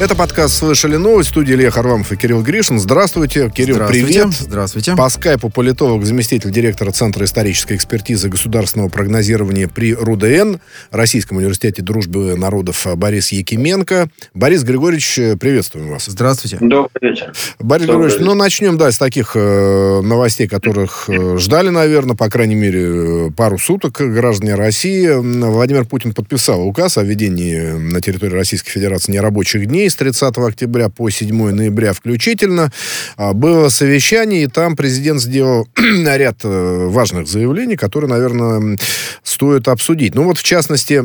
[0.00, 1.28] Это подкаст «Слышали новость».
[1.28, 2.80] В студии Илья Харламов и Кирилл Гришин.
[2.80, 3.50] Здравствуйте.
[3.54, 4.06] Кирилл, Здравствуйте.
[4.06, 4.28] привет.
[4.32, 4.96] Здравствуйте.
[4.96, 10.56] По скайпу политолог, заместитель директора Центра исторической экспертизы государственного прогнозирования при РУДН,
[10.90, 14.08] Российском университете дружбы народов Борис Якименко.
[14.32, 16.06] Борис Григорьевич, приветствуем вас.
[16.06, 16.56] Здравствуйте.
[16.62, 17.34] Добрый вечер.
[17.58, 22.30] Борис Добрый Григорьевич, ну начнем, да, с таких э, новостей, которых э, ждали, наверное, по
[22.30, 25.10] крайней мере, пару суток граждане России.
[25.10, 30.88] Владимир Путин подписал указ о введении на территории Российской Федерации нерабочих дней с 30 октября
[30.88, 32.72] по 7 ноября включительно.
[33.16, 38.78] А, Было совещание, и там президент сделал ряд э, важных заявлений, которые, наверное,
[39.22, 40.14] стоит обсудить.
[40.14, 41.04] Ну вот, в частности,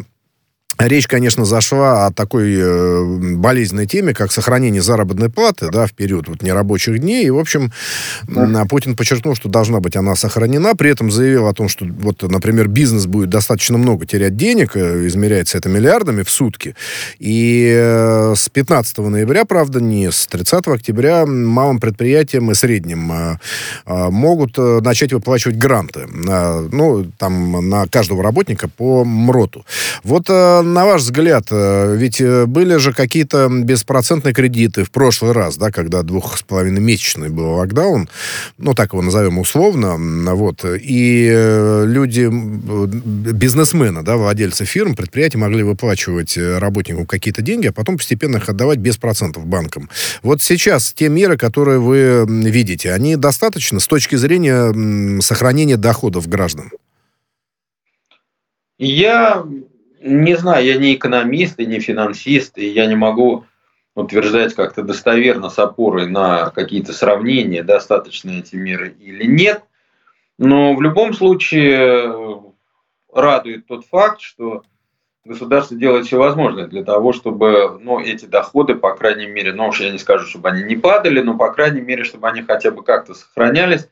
[0.78, 6.28] Речь, конечно, зашла о такой э, болезненной теме, как сохранение заработной платы, да, в период
[6.28, 7.26] вот нерабочих дней.
[7.26, 7.72] И, в общем,
[8.28, 10.76] м, Путин подчеркнул, что должна быть она сохранена.
[10.76, 15.08] При этом заявил о том, что, вот, например, бизнес будет достаточно много терять денег, э,
[15.08, 16.76] измеряется это миллиардами в сутки.
[17.20, 23.38] И э, с 15 ноября, правда, не с 30 октября, малым предприятиям и средним э,
[23.86, 26.06] э, могут начать выплачивать гранты.
[26.08, 29.66] ну, там, на каждого работника по МРОТу.
[30.04, 35.32] Вот э, на ваш взгляд, э, ведь э, были же какие-то беспроцентные кредиты в прошлый
[35.32, 38.10] раз, да, когда двух с половиной месячный был локдаун,
[38.58, 39.96] ну, так его назовем условно,
[40.36, 47.72] вот, и э, люди, бизнесмены, да, владельцы фирм, предприятий могли выплачивать работникам какие-то деньги, а
[47.72, 49.90] потом постепенно их отдавать без процентов банкам.
[50.24, 56.72] Вот сейчас те меры, которые вы видите, они достаточно с точки зрения сохранения доходов граждан?
[58.78, 59.46] Я
[60.06, 63.46] не знаю, я не экономист и не финансист, и я не могу
[63.96, 69.64] утверждать как-то достоверно с опорой на какие-то сравнения, достаточно эти меры или нет.
[70.38, 72.36] Но в любом случае э,
[73.14, 74.64] радует тот факт, что
[75.24, 79.80] государство делает все возможное для того, чтобы ну, эти доходы, по крайней мере, ну уж
[79.80, 82.84] я не скажу, чтобы они не падали, но по крайней мере, чтобы они хотя бы
[82.84, 83.90] как-то сохранялись.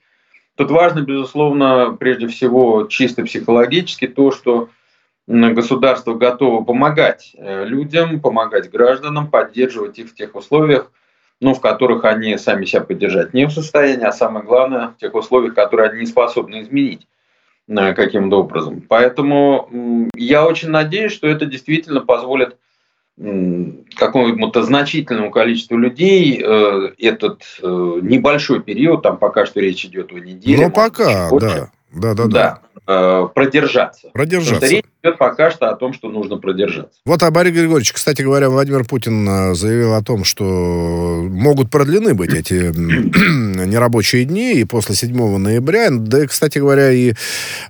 [0.56, 4.70] Тут важно, безусловно, прежде всего чисто психологически то, что
[5.28, 10.92] государство готово помогать э, людям, помогать гражданам, поддерживать их в тех условиях,
[11.40, 15.14] ну, в которых они сами себя поддержать не в состоянии, а самое главное, в тех
[15.16, 17.08] условиях, которые они не способны изменить
[17.68, 18.82] э, каким-то образом.
[18.88, 22.58] Поэтому я очень надеюсь, что это действительно позволит
[23.96, 30.66] какому-то значительному количеству людей э, этот небольшой период, там пока что речь идет о неделе.
[30.66, 31.72] Ну, пока, да.
[31.94, 32.60] Да, да, да.
[32.86, 34.08] да, э, продержаться.
[34.14, 34.68] Потому что Продержаться.
[34.68, 37.00] речь идет пока что о том, что нужно продержаться.
[37.06, 40.44] Вот, а Борис Григорьевич, кстати говоря, Владимир Путин э, заявил о том, что
[41.30, 45.90] могут продлены быть эти нерабочие дни и после 7 ноября.
[45.92, 47.14] Да, и, кстати говоря, и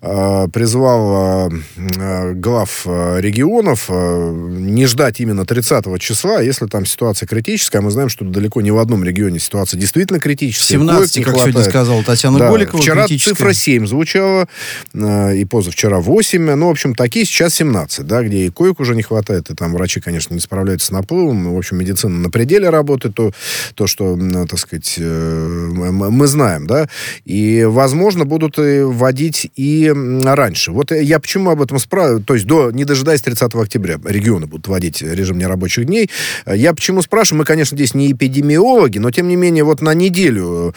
[0.01, 7.27] э, призвал э, э, глав регионов э, не ждать именно 30 числа, если там ситуация
[7.27, 7.81] критическая.
[7.81, 10.73] Мы знаем, что далеко не в одном регионе ситуация действительно критическая.
[10.75, 11.69] 17, коек как не сегодня хватает.
[11.69, 13.31] сказала Татьяна Да, Голикова, Вчера критическая.
[13.35, 16.55] цифра 7 звучала, э, и позавчера 8.
[16.55, 19.73] Ну, в общем, такие сейчас 17, да, где и коек уже не хватает, и там
[19.73, 21.53] врачи, конечно, не справляются с наплывом.
[21.53, 23.31] В общем, медицина на пределе работает, то,
[23.75, 26.87] то что, м, так сказать, э, мы знаем, да.
[27.25, 29.91] И, возможно, будут вводить и
[30.23, 30.71] раньше.
[30.71, 34.67] Вот я почему об этом спрашиваю, то есть до, не дожидаясь 30 октября, регионы будут
[34.67, 36.09] вводить режим нерабочих дней.
[36.45, 40.73] Я почему спрашиваю, мы, конечно, здесь не эпидемиологи, но, тем не менее, вот на неделю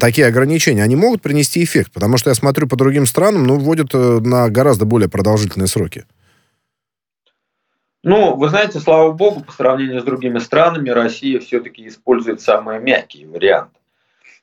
[0.00, 1.90] такие ограничения, они могут принести эффект?
[1.92, 6.06] Потому что я смотрю по другим странам, ну, вводят э, на гораздо более продолжительные сроки.
[8.02, 13.28] Ну, вы знаете, слава богу, по сравнению с другими странами, Россия все-таки использует самые мягкие
[13.28, 13.78] варианты.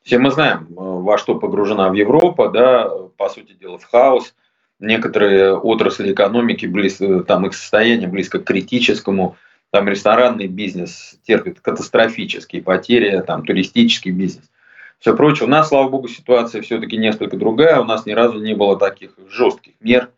[0.03, 2.87] Все мы знаем, э, во что погружена в Европа, да,
[3.17, 4.35] по сути дела, в хаос.
[4.79, 9.37] Некоторые отрасли экономики, близ, э, там их состояние близко к критическому,
[9.71, 14.51] там ресторанный бизнес терпит катастрофические потери, там туристический бизнес.
[14.99, 15.47] Все прочее.
[15.47, 17.79] У нас, слава богу, ситуация все-таки несколько другая.
[17.79, 20.09] У нас ни разу не было таких жестких мер.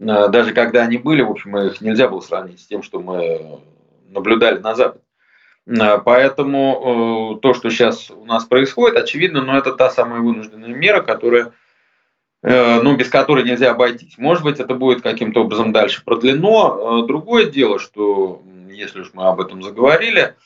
[0.00, 3.60] Э, Даже когда они были, в общем, их нельзя было сравнить с тем, что мы
[4.08, 5.04] наблюдали на Западе.
[5.68, 10.74] Э, Поэтому э, то, что сейчас у нас происходит, очевидно, но это та самая вынужденная
[10.74, 11.52] мера, которая,
[12.42, 14.16] ну, без которой нельзя обойтись.
[14.16, 17.02] Может быть, это будет каким-то образом дальше продлено.
[17.02, 20.36] Другое дело, что если уж мы об этом заговорили,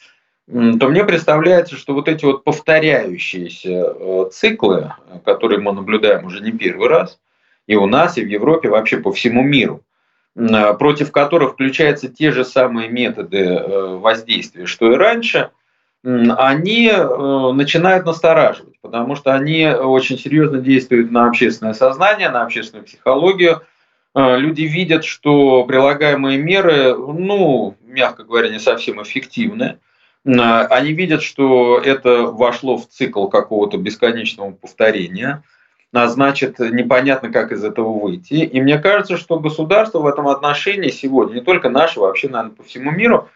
[0.48, 4.92] то мне представляется, что вот эти вот повторяющиеся э, циклы,
[5.24, 7.20] которые мы наблюдаем уже не первый раз,
[7.68, 9.82] и у нас, и в Европе, вообще по всему миру,
[10.34, 15.50] э, против которых включаются те же самые методы э, воздействия, что и раньше,
[16.04, 23.62] они начинают настораживать, потому что они очень серьезно действуют на общественное сознание, на общественную психологию.
[24.12, 29.78] Люди видят, что прилагаемые меры, ну, мягко говоря, не совсем эффективны.
[30.24, 35.42] Они видят, что это вошло в цикл какого-то бесконечного повторения,
[35.92, 38.34] а значит, непонятно, как из этого выйти.
[38.34, 42.62] И мне кажется, что государство в этом отношении сегодня, не только наше, вообще, наверное, по
[42.62, 43.28] всему миру,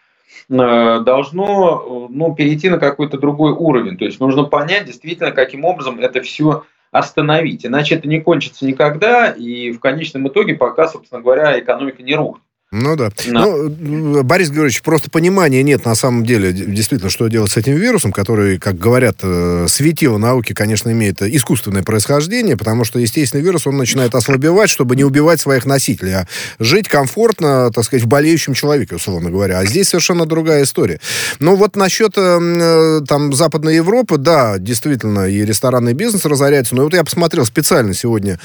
[0.49, 3.99] э, должно ну, перейти на какой-то другой уровень.
[3.99, 7.67] То есть нужно понять действительно, каким образом это все остановить.
[7.67, 12.45] Иначе это не кончится никогда, и в конечном итоге пока, собственно говоря, экономика не рухнет.
[12.73, 13.11] Ну да.
[13.29, 13.47] да.
[13.47, 18.11] Ну, Борис Григорьевич, просто понимания нет на самом деле действительно, что делать с этим вирусом,
[18.11, 23.77] который, как говорят, э, светило науки, конечно, имеет искусственное происхождение, потому что естественный вирус, он
[23.77, 26.27] начинает ослабевать, чтобы не убивать своих носителей, а
[26.59, 29.61] жить комфортно, так сказать, в болеющем человеке, условно говоря.
[29.61, 30.99] А здесь совершенно другая история.
[31.39, 36.95] Ну вот насчет э, там Западной Европы, да, действительно, и ресторанный бизнес разоряется, но вот
[36.95, 38.41] я посмотрел специально сегодня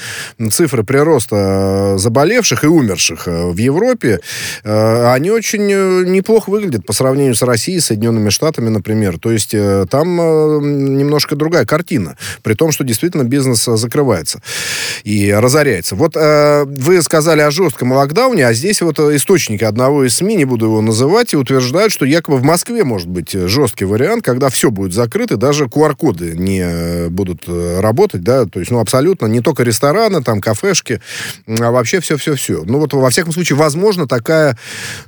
[0.52, 4.18] цифры прироста заболевших и умерших э, в Европе, Э,
[4.64, 9.18] они очень э, неплохо выглядят по сравнению с Россией, Соединенными Штатами, например.
[9.18, 10.16] То есть э, там
[10.96, 14.40] немножко другая картина, при том, что действительно бизнес закрывается
[15.04, 15.96] и разоряется.
[15.96, 20.66] Вот вы сказали о жестком локдауне, а здесь вот источники одного из СМИ, не буду
[20.66, 24.92] его называть, и утверждают, что якобы в Москве может быть жесткий вариант, когда все будет
[24.92, 30.40] закрыто, даже QR-коды не будут работать, да, то есть, ну, абсолютно, не только рестораны, там,
[30.40, 31.00] кафешки,
[31.46, 32.62] а вообще все-все-все.
[32.64, 34.56] Ну, вот, во всяком случае, возможно, возможно, такая,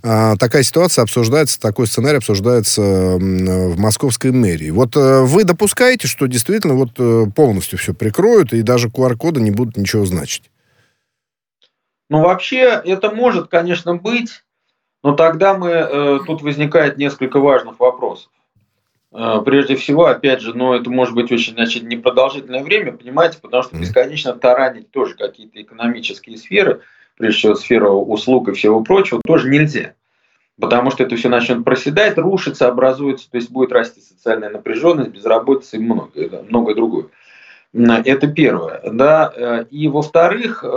[0.02, 4.70] а, такая ситуация обсуждается, такой сценарий обсуждается в московской мэрии.
[4.70, 9.50] Вот э, вы допускаете, что действительно вот э, полностью все прикроют, и даже QR-коды не
[9.50, 10.50] будут ничего значить?
[12.10, 14.44] Ну, вообще, это может, конечно, быть,
[15.02, 18.30] но тогда мы, э, тут возникает несколько важных вопросов.
[19.12, 23.62] Э, прежде всего, опять же, ну, это может быть очень значит, непродолжительное время, понимаете, потому
[23.62, 26.80] что бесконечно таранить тоже какие-то экономические сферы–
[27.16, 29.94] прежде всего сфера услуг и всего прочего, тоже нельзя.
[30.60, 35.76] Потому что это все начнет проседать, рушиться, образуется, то есть будет расти социальная напряженность, безработица
[35.76, 37.06] и многое, многое другое.
[37.72, 38.80] Это первое.
[38.84, 39.64] Да?
[39.70, 40.68] И во-вторых, э,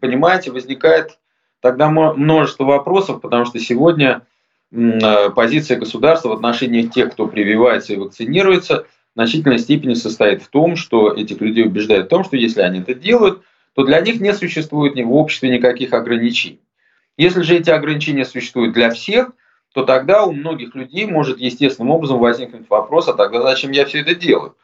[0.00, 1.18] понимаете, возникает
[1.60, 4.22] тогда множество вопросов, потому что сегодня
[4.70, 10.48] э, позиция государства в отношении тех, кто прививается и вакцинируется, в значительной степени состоит в
[10.48, 13.42] том, что этих людей убеждают в том, что если они это делают,
[13.78, 16.60] то для них не существует ни в обществе никаких ограничений.
[17.16, 19.30] Если же эти ограничения существуют для всех,
[19.72, 24.00] то тогда у многих людей может естественным образом возникнуть вопрос, а тогда зачем я все
[24.00, 24.56] это делаю?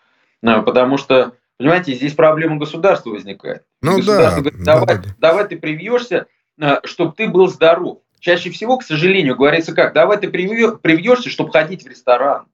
[0.43, 3.63] Э, потому что, понимаете, здесь проблема государства возникает.
[3.83, 5.15] Ну Государство да, говорит, давай, да, да.
[5.21, 6.27] давай ты привьешься,
[6.61, 8.01] э, чтобы ты был здоров.
[8.19, 12.47] Чаще всего, к сожалению, говорится как, давай ты привьешься, чтобы ходить в ресторан.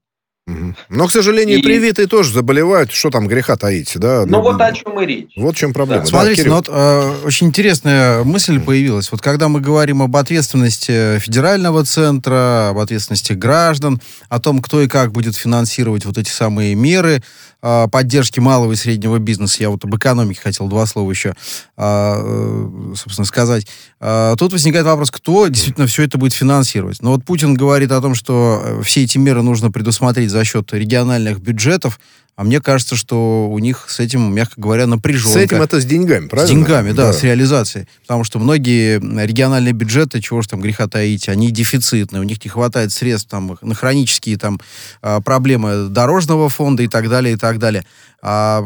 [0.89, 1.63] Но, к сожалению, и...
[1.63, 2.93] привитые тоже заболевают.
[2.93, 4.25] Что там греха таить, да?
[4.27, 5.33] Ну, ну вот о чем и речь.
[5.37, 6.03] Вот в чем проблема.
[6.03, 6.09] Да.
[6.09, 9.11] Смотрите, да, ну, вот, э, очень интересная мысль появилась.
[9.13, 14.89] Вот когда мы говорим об ответственности федерального центра, об ответственности граждан, о том, кто и
[14.89, 17.23] как будет финансировать вот эти самые меры,
[17.63, 19.59] а, поддержки малого и среднего бизнеса.
[19.61, 21.35] Я вот об экономике хотел два слова еще,
[21.77, 23.67] а, э, собственно, сказать.
[24.01, 27.03] А, тут возникает вопрос, кто действительно все это будет финансировать.
[27.03, 30.73] Но вот Путин говорит о том, что э, все эти меры нужно предусмотреть за счет
[30.73, 32.01] региональных бюджетов.
[32.41, 35.39] А мне кажется, что у них с этим, мягко говоря, напряженка.
[35.39, 36.47] С этим это с деньгами, правильно?
[36.47, 37.87] С деньгами, да, да, с реализацией.
[38.01, 42.49] Потому что многие региональные бюджеты, чего же там греха таить, они дефицитные, у них не
[42.49, 44.59] хватает средств там, на хронические там,
[45.03, 47.85] а, проблемы дорожного фонда и так далее, и так далее.
[48.23, 48.63] А,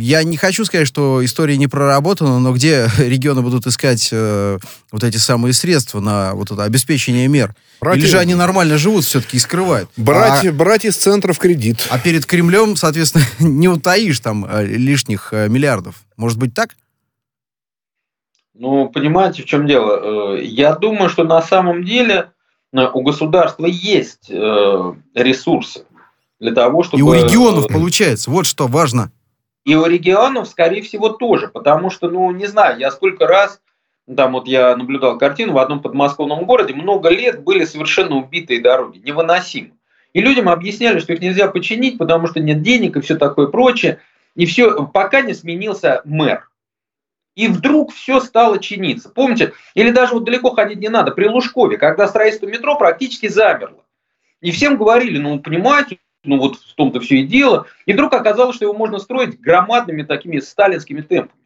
[0.00, 4.58] я не хочу сказать, что история не проработана, но где регионы будут искать э,
[4.92, 7.54] вот эти самые средства на вот это обеспечение мер?
[7.80, 8.00] Братья...
[8.00, 9.88] Или же они нормально живут все-таки и скрывают?
[9.96, 11.86] Брать, а, брать из центров кредит.
[11.90, 15.94] А перед Кремлем, соответственно, не утаишь там э, лишних э, миллиардов.
[16.16, 16.76] Может быть так?
[18.52, 20.36] Ну, понимаете, в чем дело?
[20.36, 22.32] Э, я думаю, что на самом деле
[22.70, 25.84] у государства есть ресурсы
[26.40, 27.00] для того, чтобы...
[27.00, 29.10] И у регионов получается, вот что важно.
[29.64, 33.60] И у регионов, скорее всего, тоже, потому что, ну, не знаю, я сколько раз,
[34.16, 38.98] там вот я наблюдал картину в одном подмосковном городе, много лет были совершенно убитые дороги,
[38.98, 39.70] невыносимо.
[40.14, 44.00] И людям объясняли, что их нельзя починить, потому что нет денег и все такое прочее.
[44.34, 46.48] И все, пока не сменился мэр.
[47.34, 49.10] И вдруг все стало чиниться.
[49.10, 53.84] Помните, или даже вот далеко ходить не надо, при Лужкове, когда строительство метро практически замерло.
[54.40, 57.66] И всем говорили, ну, понимаете, ну вот в том-то все и дело.
[57.86, 61.37] И вдруг оказалось, что его можно строить громадными такими сталинскими темпами.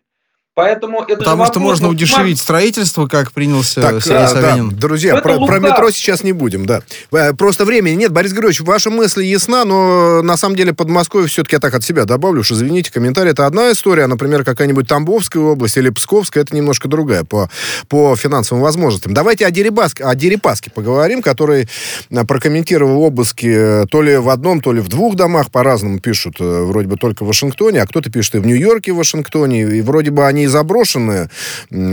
[0.54, 4.68] Поэтому это Потому что можно удешевить строительство, как принялся так, Сергей Собянин.
[4.68, 6.82] Да, друзья, про, про метро сейчас не будем, да.
[7.10, 8.12] Э, просто времени нет.
[8.12, 12.04] Борис Григорьевич, ваша мысль ясна, но на самом деле Подмосковье все-таки я так от себя
[12.04, 16.54] добавлю, что, извините, комментарий это одна история, а, например, какая-нибудь Тамбовская область или Псковская, это
[16.54, 17.48] немножко другая по,
[17.88, 19.14] по финансовым возможностям.
[19.14, 21.66] Давайте о Дерипаске, о Дерипаске поговорим, который
[22.10, 23.46] э, прокомментировал обыски
[23.84, 27.24] э, то ли в одном, то ли в двух домах, по-разному пишут, вроде бы только
[27.24, 30.46] в Вашингтоне, а кто-то пишет и в Нью-Йорке, в Вашингтоне, и вроде бы они и
[30.46, 31.28] заброшены,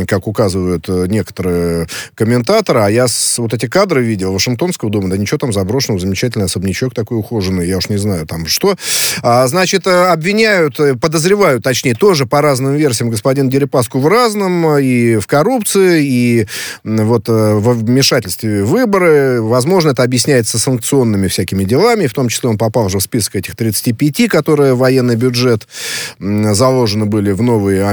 [0.08, 2.80] как указывают э, некоторые комментаторы.
[2.80, 7.20] А я вот эти кадры видел Вашингтонского дома, да ничего там заброшенного, замечательный особнячок такой
[7.20, 8.76] ухоженный, я уж не знаю там что.
[9.22, 14.78] А, значит, э, обвиняют, э, подозревают, точнее, тоже по разным версиям господин Дерипаску в разном,
[14.78, 16.48] и в коррупции, и
[16.84, 19.42] вот в вмешательстве в выборы.
[19.42, 23.56] Возможно, это объясняется санкционными всякими делами, в том числе он попал уже в список этих
[23.56, 25.68] 35, которые военный бюджет
[26.20, 27.88] заложены были в новый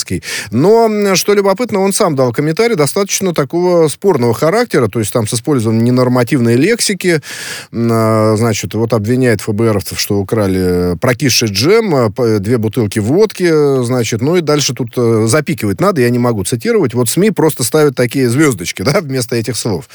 [0.00, 0.22] американский.
[0.50, 5.34] Но, что любопытно, он сам дал комментарий достаточно такого спорного характера, то есть там с
[5.34, 7.20] использованием ненормативной лексики,
[7.72, 14.36] а, значит, вот обвиняет ФБРовцев, что украли прокисший джем, а, две бутылки водки, значит, ну
[14.36, 16.94] и дальше тут э, запикивать надо, я не могу цитировать.
[16.94, 19.88] Вот СМИ просто ставят такие звездочки, да, вместо этих слов.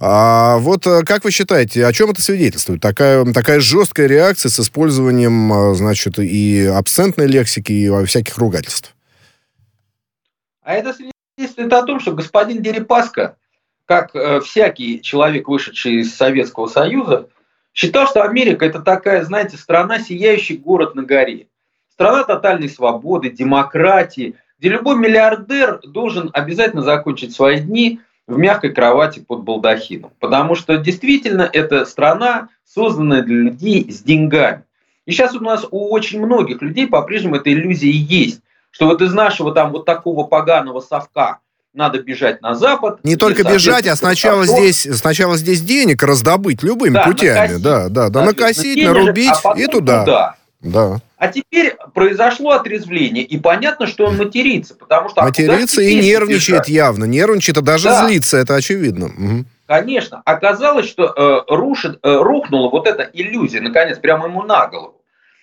[0.00, 2.80] А вот э, как вы считаете, о чем это свидетельствует?
[2.80, 8.94] Такая, такая жесткая реакция с использованием, а, значит, и абсентной лексики, и всяких ругательств?
[10.62, 13.36] А это свидетельствует о том, что господин Дерипаска,
[13.86, 17.28] как э, всякий человек, вышедший из Советского Союза,
[17.72, 21.46] считал, что Америка это такая, знаете, страна, сияющий город на горе.
[21.90, 29.20] Страна тотальной свободы, демократии, где любой миллиардер должен обязательно закончить свои дни в мягкой кровати
[29.20, 30.12] под балдахином.
[30.18, 34.64] Потому что действительно это страна, созданная для людей с деньгами.
[35.06, 39.12] И сейчас у нас у очень многих людей по-прежнему эта иллюзия есть что вот из
[39.12, 41.38] нашего там вот такого поганого совка
[41.72, 42.98] надо бежать на Запад.
[43.04, 47.38] Не только бежать, а сначала здесь, сначала здесь денег раздобыть любыми да, путями.
[47.38, 50.00] Накосить, да, да, да, накосить, денежек, нарубить а и туда.
[50.00, 50.36] туда.
[50.60, 51.00] Да.
[51.16, 55.22] А теперь произошло отрезвление, и понятно, что он матерится, потому что...
[55.22, 56.68] Матерится и нервничает бежать?
[56.68, 58.06] явно, нервничает, а даже да.
[58.06, 59.06] злится, это очевидно.
[59.06, 59.44] Угу.
[59.66, 60.20] Конечно.
[60.24, 65.00] Оказалось, что э, рушит, э, рухнула вот эта иллюзия, наконец, прямо ему на голову.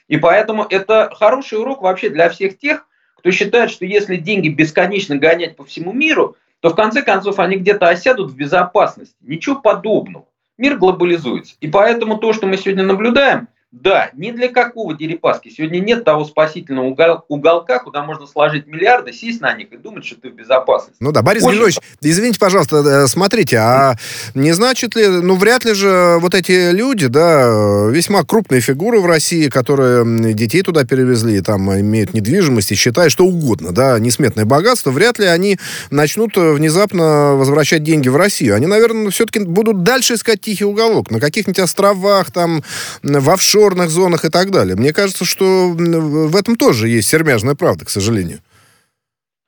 [0.07, 2.85] И поэтому это хороший урок вообще для всех тех,
[3.27, 7.57] кто считает, что если деньги бесконечно гонять по всему миру, то в конце концов они
[7.57, 9.17] где-то осядут в безопасности.
[9.19, 10.23] Ничего подобного.
[10.57, 11.55] Мир глобализуется.
[11.59, 13.49] И поэтому то, что мы сегодня наблюдаем,
[13.81, 16.87] да, ни для какого Дерипаски сегодня нет того спасительного
[17.27, 20.97] уголка, куда можно сложить миллиарды, сесть на них и думать, что ты в безопасности.
[20.99, 21.51] Ну да, Борис Очень...
[21.51, 23.95] Григорьевич, извините, пожалуйста, э, смотрите, а
[24.33, 29.05] не значит ли, ну вряд ли же вот эти люди, да, весьма крупные фигуры в
[29.05, 34.91] России, которые детей туда перевезли, там имеют недвижимость и считают что угодно, да, несметное богатство,
[34.91, 35.59] вряд ли они
[35.91, 38.55] начнут внезапно возвращать деньги в Россию.
[38.55, 42.63] Они, наверное, все-таки будут дальше искать тихий уголок, на каких-нибудь островах, там,
[43.03, 44.75] в офшор офшорных зонах и так далее.
[44.75, 48.39] Мне кажется, что в этом тоже есть сермяжная правда, к сожалению.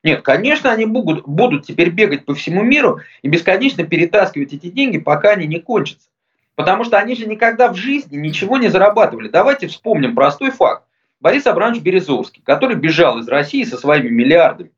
[0.03, 4.97] Нет, конечно, они будут, будут теперь бегать по всему миру и бесконечно перетаскивать эти деньги,
[4.97, 6.07] пока они не кончатся.
[6.55, 9.29] Потому что они же никогда в жизни ничего не зарабатывали.
[9.29, 10.83] Давайте вспомним простой факт.
[11.19, 14.71] Борис Абрамович Березовский, который бежал из России со своими миллиардами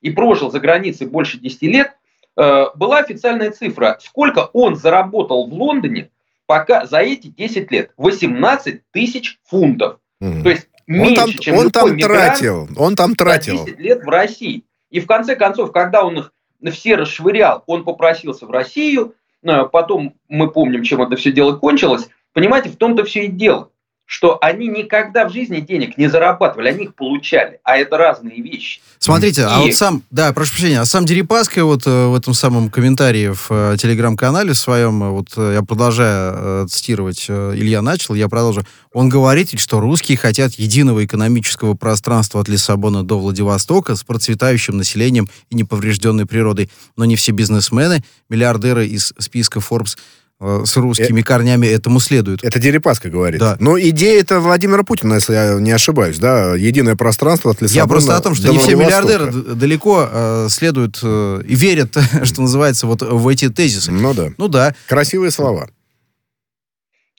[0.00, 1.92] и прожил за границей больше 10 лет,
[2.36, 6.08] э, была официальная цифра, сколько он заработал в Лондоне
[6.52, 9.96] пока за эти 10 лет 18 тысяч фунтов.
[10.22, 10.42] Mm.
[10.42, 13.56] То есть меньше, он там, чем он там тратил, он там тратил.
[13.60, 14.64] За 10 лет в России.
[14.90, 16.32] И в конце концов, когда он их
[16.70, 22.10] все расшвырял, он попросился в Россию, потом мы помним, чем это все дело кончилось.
[22.34, 23.70] Понимаете, в том-то все и дело
[24.12, 28.82] что они никогда в жизни денег не зарабатывали, они их получали, а это разные вещи.
[28.98, 29.50] Смотрите, а И...
[29.50, 33.32] а вот сам, да, прошу прощения, а сам Дерипаска вот э, в этом самом комментарии
[33.32, 38.66] в э, телеграм-канале своем, э, вот я продолжаю цитировать, Илья начал, я продолжу.
[38.92, 45.26] Он говорит, что русские хотят единого экономического пространства от Лиссабона до Владивостока с процветающим населением
[45.48, 49.96] и неповрежденной природой, но не все бизнесмены, миллиардеры из списка Forbes–
[50.42, 52.42] с русскими э, корнями этому следует.
[52.42, 53.40] Это Дерипаска говорит.
[53.40, 53.56] Да.
[53.60, 57.86] Но идея это Владимира Путина, если я не ошибаюсь, да, единое пространство от Лиссабона Я
[57.86, 62.86] просто о том, что не все миллиардеры далеко э, следуют э, и верят, что называется,
[62.86, 63.92] вот в эти тезисы.
[63.92, 64.30] Ну да.
[64.36, 64.74] Ну да.
[64.88, 65.68] Красивые слова.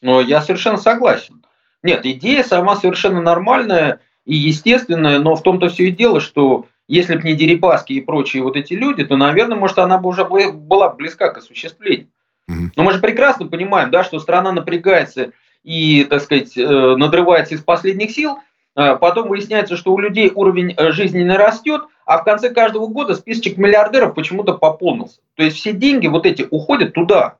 [0.01, 1.44] Ну, я совершенно согласен.
[1.82, 7.15] Нет, идея сама совершенно нормальная и естественная, но в том-то все и дело, что если
[7.15, 10.89] бы не Дерипаски и прочие вот эти люди, то, наверное, может, она бы уже была
[10.89, 12.10] близка к осуществлению.
[12.48, 15.32] Но мы же прекрасно понимаем, да, что страна напрягается
[15.64, 18.38] и, так сказать, э, надрывается из последних сил,
[18.76, 22.88] а, потом выясняется, что у людей уровень э, жизни не растет, а в конце каждого
[22.88, 25.22] года списочек миллиардеров почему-то пополнился.
[25.36, 27.38] То есть все деньги вот эти уходят туда.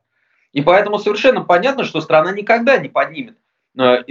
[0.54, 3.36] И поэтому совершенно понятно, что страна никогда не поднимет
[3.78, 4.04] э,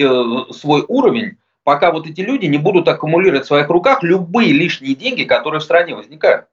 [0.50, 5.22] свой уровень, пока вот эти люди не будут аккумулировать в своих руках любые лишние деньги,
[5.22, 6.46] которые в стране возникают.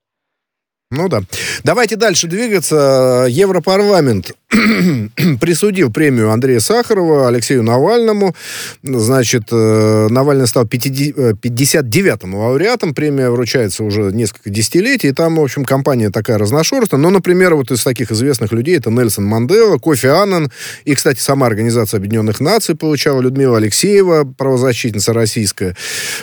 [0.91, 1.21] Ну да.
[1.63, 3.27] Давайте дальше двигаться.
[3.29, 4.31] Европарламент
[5.39, 8.35] присудил премию Андрея Сахарова Алексею Навальному.
[8.81, 12.95] Значит, э, Навальный стал 59-м э, лауреатом.
[12.95, 15.09] Премия вручается уже несколько десятилетий.
[15.09, 16.99] И там, в общем, компания такая разношерстная.
[16.99, 20.51] Но, например, вот из таких известных людей это Нельсон Мандела, Кофи Аннан.
[20.83, 25.75] И, кстати, сама Организация Объединенных Наций получала Людмила Алексеева, правозащитница российская,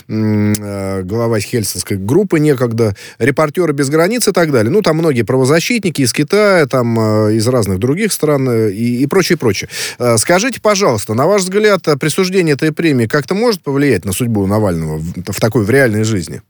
[0.08, 4.72] э, глава Хельсинской группы некогда, репортеры без границ и так далее.
[4.72, 6.98] Ну, там многие правозащитники из Китая, там
[7.30, 9.70] из разных других стран э, и, и прочее, прочее.
[9.98, 14.96] Э, скажите, пожалуйста, на ваш взгляд, присуждение этой премии как-то может повлиять на судьбу Навального
[14.96, 16.42] в, в такой, в реальной жизни?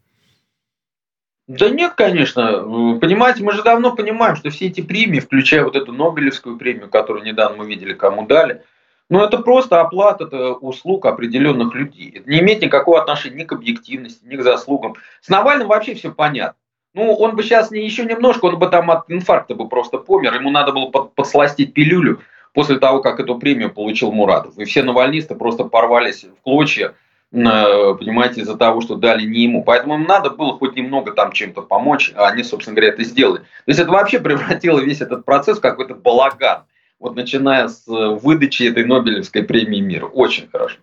[1.48, 2.98] Да нет, конечно.
[3.00, 7.24] Понимаете, мы же давно понимаем, что все эти премии, включая вот эту Нобелевскую премию, которую
[7.24, 8.62] недавно мы видели, кому дали,
[9.08, 12.12] ну, это просто оплата это услуг определенных людей.
[12.16, 14.96] Это не имеет никакого отношения ни к объективности, ни к заслугам.
[15.20, 16.58] С Навальным вообще все понятно.
[16.96, 20.32] Ну, он бы сейчас не еще немножко, он бы там от инфаркта бы просто помер.
[20.32, 22.22] Ему надо было подсластить пилюлю
[22.54, 24.56] после того, как эту премию получил Муратов.
[24.56, 26.94] И все навальнисты просто порвались в клочья,
[27.32, 29.62] э, понимаете, из-за того, что дали не ему.
[29.62, 33.40] Поэтому им надо было хоть немного там чем-то помочь, а они, собственно говоря, это сделали.
[33.40, 36.62] То есть это вообще превратило весь этот процесс в какой-то балаган.
[36.98, 40.06] Вот начиная с выдачи этой Нобелевской премии мира.
[40.06, 40.78] Очень хорошо.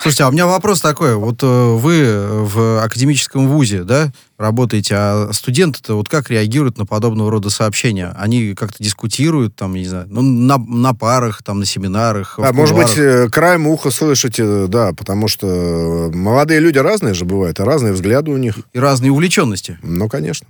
[0.00, 1.14] Слушайте, а у меня вопрос такой.
[1.14, 7.30] Вот э, вы в академическом вузе, да, работаете, а студенты-то вот как реагируют на подобного
[7.30, 8.12] рода сообщения?
[8.18, 12.38] Они как-то дискутируют, там, не знаю, ну, на, на парах, там, на семинарах?
[12.38, 17.60] А, может быть, э, краем уха слышите, да, потому что молодые люди разные же бывают,
[17.60, 18.56] и разные взгляды у них.
[18.72, 19.78] И разные увлеченности.
[19.82, 20.48] Ну, конечно.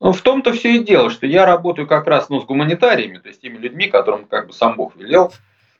[0.00, 3.28] Ну, в том-то все и дело, что я работаю как раз ну, с гуманитариями, то
[3.28, 5.32] есть теми людьми, которым как бы сам Бог велел,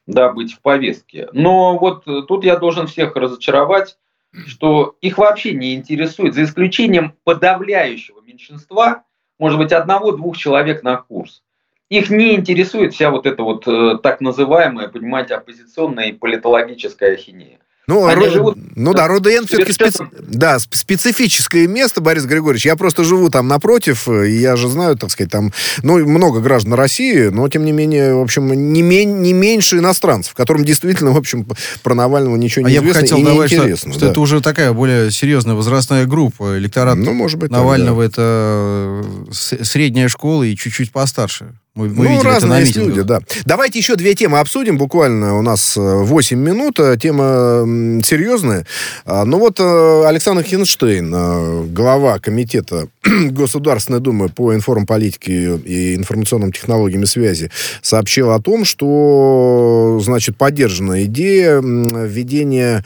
[0.06, 1.28] да, быть в повестке.
[1.32, 3.98] Но вот э, тут я должен всех разочаровать,
[4.46, 9.04] что их вообще не интересует, за исключением подавляющего меньшинства,
[9.38, 11.42] может быть, одного-двух человек на курс.
[11.88, 17.60] Их не интересует вся вот эта вот э, так называемая, понимаете, оппозиционная и политологическая ахинея.
[17.86, 18.30] Ну, Они ро...
[18.30, 18.58] живут...
[18.76, 20.04] ну да, Руден все-таки специ...
[20.20, 22.64] да, специфическое место, Борис Григорьевич.
[22.64, 26.74] Я просто живу там напротив, и я же знаю, так сказать, там ну, много граждан
[26.74, 29.20] России, но, тем не менее, в общем, не, мен...
[29.20, 31.46] не меньше иностранцев, которым действительно, в общем,
[31.82, 33.92] про Навального ничего не а известно я бы хотел и добавить, неинтересно.
[33.92, 34.06] Что, да.
[34.06, 36.56] что это уже такая более серьезная возрастная группа.
[36.56, 38.06] Электорат ну, может быть, Навального да.
[38.08, 41.54] это средняя школа и чуть-чуть постарше.
[41.76, 43.18] Мы, мы ну, разные это люди, да.
[43.46, 44.78] Давайте еще две темы обсудим.
[44.78, 46.78] Буквально у нас 8 э, минут.
[46.78, 47.64] Э, тема
[48.04, 48.64] серьезная.
[49.04, 57.02] А, ну вот э, Александр Хинштейн, глава комитета Государственной Думы по информполитике и информационным технологиям
[57.02, 57.50] и связи,
[57.82, 62.84] сообщил о том, что, значит, поддержана идея введения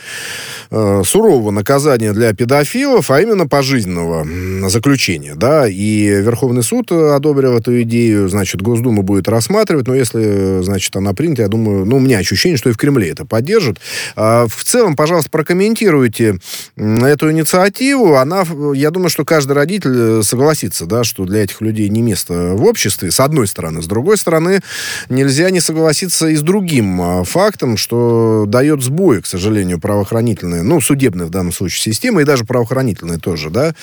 [0.71, 4.27] сурового наказания для педофилов, а именно пожизненного
[4.71, 10.63] заключения, да, и Верховный суд одобрил эту идею, значит, Государственная Госдума будет рассматривать, но если,
[10.63, 13.79] значит, она принята, я думаю, ну, у меня ощущение, что и в Кремле это поддержат.
[14.15, 16.39] А, в целом, пожалуйста, прокомментируйте
[16.77, 18.15] эту инициативу.
[18.15, 22.65] Она, я думаю, что каждый родитель согласится, да, что для этих людей не место в
[22.65, 23.83] обществе, с одной стороны.
[23.83, 24.61] С другой стороны,
[25.09, 30.81] нельзя не согласиться и с другим а, фактом, что дает сбои, к сожалению, правоохранительные, ну,
[30.81, 33.75] судебная в данном случае система, и даже правоохранительные тоже, да.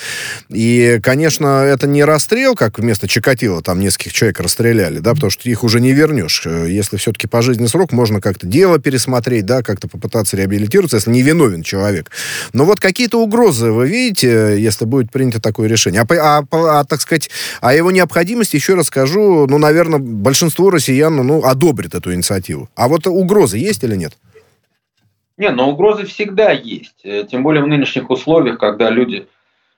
[0.48, 5.30] И, конечно, это не расстрел, как вместо Чикатила там нескольких человек расстреляли, расстреляли, да, потому
[5.30, 6.42] что их уже не вернешь.
[6.46, 11.22] Э, если все-таки пожизненный срок, можно как-то дело пересмотреть, да, как-то попытаться реабилитироваться, если не
[11.22, 12.10] виновен человек.
[12.52, 16.02] Но вот какие-то угрозы вы видите, если будет принято такое решение.
[16.02, 21.14] А, а, а так сказать, о его необходимости, еще раз скажу, ну, наверное, большинство россиян,
[21.16, 22.68] ну, одобрит эту инициативу.
[22.74, 24.16] А вот угрозы есть или нет?
[25.38, 27.04] Не, но угрозы всегда есть.
[27.04, 29.26] Э, тем более в нынешних условиях, когда люди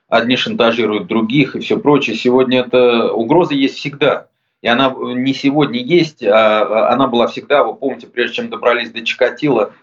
[0.07, 2.15] одни шантажируют других и все прочее.
[2.15, 4.28] Сегодня это угроза есть всегда.
[4.61, 9.05] И она не сегодня есть, а она была всегда, вы помните, прежде чем добрались до
[9.05, 9.73] Чикатила,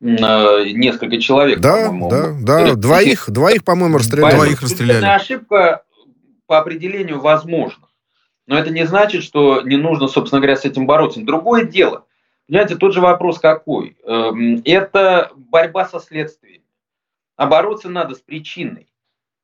[0.00, 4.34] несколько человек, да, Да, да, двоих, двоих, по-моему, расстреляли.
[4.34, 5.04] Двоих расстреляли.
[5.04, 5.84] ошибка
[6.46, 7.84] по определению возможна.
[8.46, 11.20] Но это не значит, что не нужно, собственно говоря, с этим бороться.
[11.20, 12.04] Другое дело.
[12.46, 13.96] Понимаете, тот же вопрос какой?
[14.04, 16.62] Эм, это борьба со следствием.
[17.36, 18.88] А бороться надо с причиной.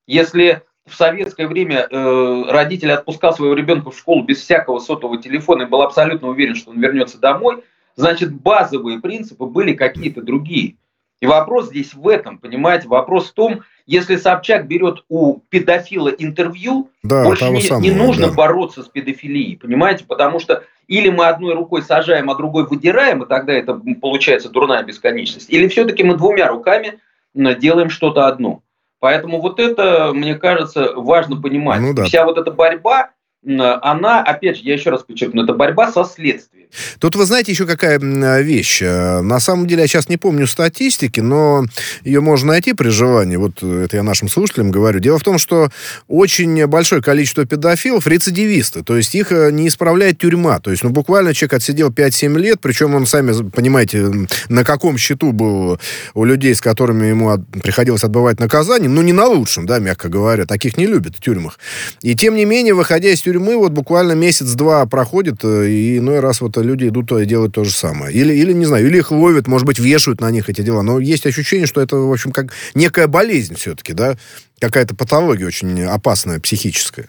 [0.07, 5.63] Если в советское время э, родитель отпускал своего ребенка в школу без всякого сотового телефона
[5.63, 7.65] и был абсолютно уверен, что он вернется домой,
[7.97, 10.77] значит, базовые принципы были какие-то другие.
[11.21, 12.89] И вопрос здесь в этом, понимаете?
[12.89, 18.29] Вопрос в том, если Собчак берет у педофила интервью, да, больше не, самого, не нужно
[18.29, 18.33] да.
[18.33, 20.05] бороться с педофилией, понимаете?
[20.07, 24.83] Потому что или мы одной рукой сажаем, а другой выдираем, и тогда это получается дурная
[24.83, 26.99] бесконечность, или все-таки мы двумя руками
[27.35, 28.63] делаем что-то одно.
[29.01, 31.81] Поэтому вот это, мне кажется, важно понимать.
[31.81, 32.05] Ну, да.
[32.05, 33.11] Вся вот эта борьба,
[33.43, 36.61] она, опять же, я еще раз подчеркну, это борьба со следствием.
[36.99, 37.99] Тут вы знаете еще какая
[38.43, 38.81] вещь.
[38.83, 41.65] Э, на самом деле, я сейчас не помню статистики, но
[42.05, 43.37] ее можно найти при желании.
[43.37, 45.01] Вот это я нашим слушателям говорю.
[45.01, 45.71] Дело в том, что
[46.09, 48.83] очень большое количество педофилов рецидивисты.
[48.83, 50.61] То есть их э, не исправляет тюрьма.
[50.61, 55.33] То есть, ну, буквально человек отсидел 5-7 лет, причем он, сами понимаете, на каком счету
[55.33, 55.79] был
[56.15, 58.89] у людей, с которыми ему приходилось отбывать наказание.
[58.89, 60.47] Ну, не на лучшем, да, мягко говоря.
[60.47, 61.59] Таких не любят в тюрьмах.
[62.03, 66.41] И тем не менее, выходя из тюрьмы, вот буквально месяц-два проходит, э, и иной раз
[66.41, 68.15] вот люди идут и делают то же самое.
[68.15, 70.83] Или, или, не знаю, или их ловят, может быть, вешают на них эти дела.
[70.83, 74.17] Но есть ощущение, что это, в общем, как некая болезнь все-таки, да?
[74.61, 77.09] Какая-то патология очень опасная, психическая.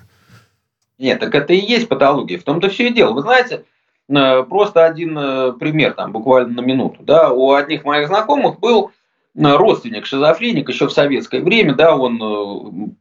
[0.97, 2.37] Нет, так это и есть патология.
[2.37, 3.13] В том-то все и дело.
[3.13, 3.63] Вы знаете,
[4.09, 7.01] э, просто один э, пример, там, буквально на минуту.
[7.03, 8.91] Да, у одних моих знакомых был
[9.35, 12.17] родственник шизофреник еще в советское время, да, он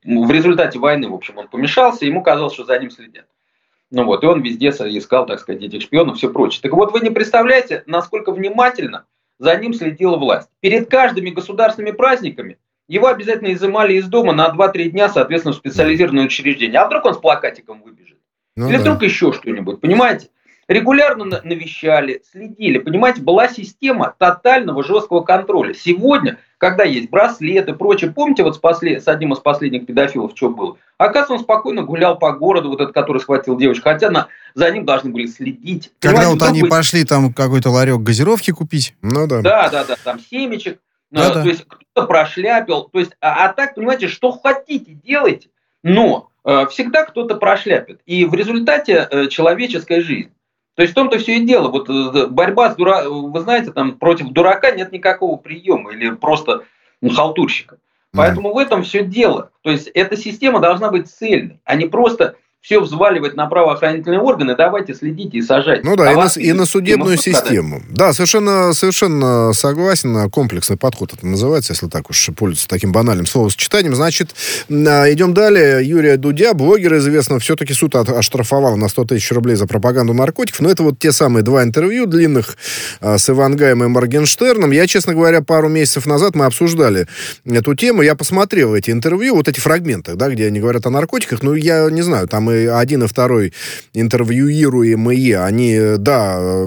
[0.05, 3.27] в результате войны, в общем, он помешался, ему казалось, что за ним следят.
[3.91, 6.61] Ну вот, и он везде искал, так сказать, этих шпионов все прочее.
[6.63, 9.07] Так вот, вы не представляете, насколько внимательно
[9.39, 10.49] за ним следила власть.
[10.61, 16.27] Перед каждыми государственными праздниками его обязательно изымали из дома на 2-3 дня, соответственно, в специализированное
[16.27, 16.79] учреждение.
[16.79, 18.19] А вдруг он с плакатиком выбежит?
[18.57, 18.83] Ну, Или да.
[18.83, 20.29] вдруг еще что-нибудь, понимаете?
[20.71, 22.79] Регулярно навещали, следили.
[22.79, 25.75] Понимаете, была система тотального жесткого контроля.
[25.75, 29.03] Сегодня, когда есть браслеты и прочее, помните, вот с, послед...
[29.03, 30.77] с одним из последних педофилов что было?
[30.97, 34.29] Оказывается, он спокойно гулял по городу, вот этот, который схватил девочку, хотя на...
[34.55, 35.91] за ним должны были следить.
[35.99, 36.71] Когда Понимаете, вот они быть...
[36.71, 38.95] пошли там какой-то ларек газировки купить.
[39.03, 39.41] Ну да.
[39.41, 40.79] Да, да, да, там семечек.
[41.11, 41.43] Да, да.
[41.43, 42.85] То есть кто-то прошляпил.
[42.85, 45.49] То есть, а, а так, понимаете, что хотите, делайте.
[45.83, 48.03] Но э, всегда кто-то прошляпит.
[48.07, 50.31] И в результате э, человеческая жизнь.
[50.81, 51.69] То есть в том-то все и дело.
[51.69, 53.03] Вот э, борьба с дура...
[53.07, 56.65] вы знаете, там против дурака нет никакого приема или просто
[57.03, 57.77] ну, халтурщика.
[58.15, 58.55] Поэтому mm-hmm.
[58.55, 59.51] в этом все дело.
[59.61, 64.55] То есть эта система должна быть цельной, а не просто все взваливать на правоохранительные органы,
[64.55, 65.83] давайте следите и сажайте.
[65.83, 67.83] Ну да, а и, на, и на судебную систему.
[67.89, 70.31] Да, совершенно, совершенно согласен.
[70.31, 73.95] Комплексный подход это называется, если так уж пользоваться таким банальным словосочетанием.
[73.95, 74.35] Значит,
[74.69, 75.83] а, идем далее.
[75.89, 80.61] Юрия Дудя, блогер известно, все-таки суд оштрафовал на 100 тысяч рублей за пропаганду наркотиков.
[80.61, 82.59] Но это вот те самые два интервью длинных
[83.01, 84.71] а, с Ивангаем и Моргенштерном.
[84.71, 87.07] Я, честно говоря, пару месяцев назад мы обсуждали
[87.47, 88.03] эту тему.
[88.03, 91.43] Я посмотрел эти интервью, вот эти фрагменты, да, где они говорят о наркотиках.
[91.43, 93.53] Ну, я не знаю, там и один и второй
[93.95, 96.65] интервьюируемые, они, да,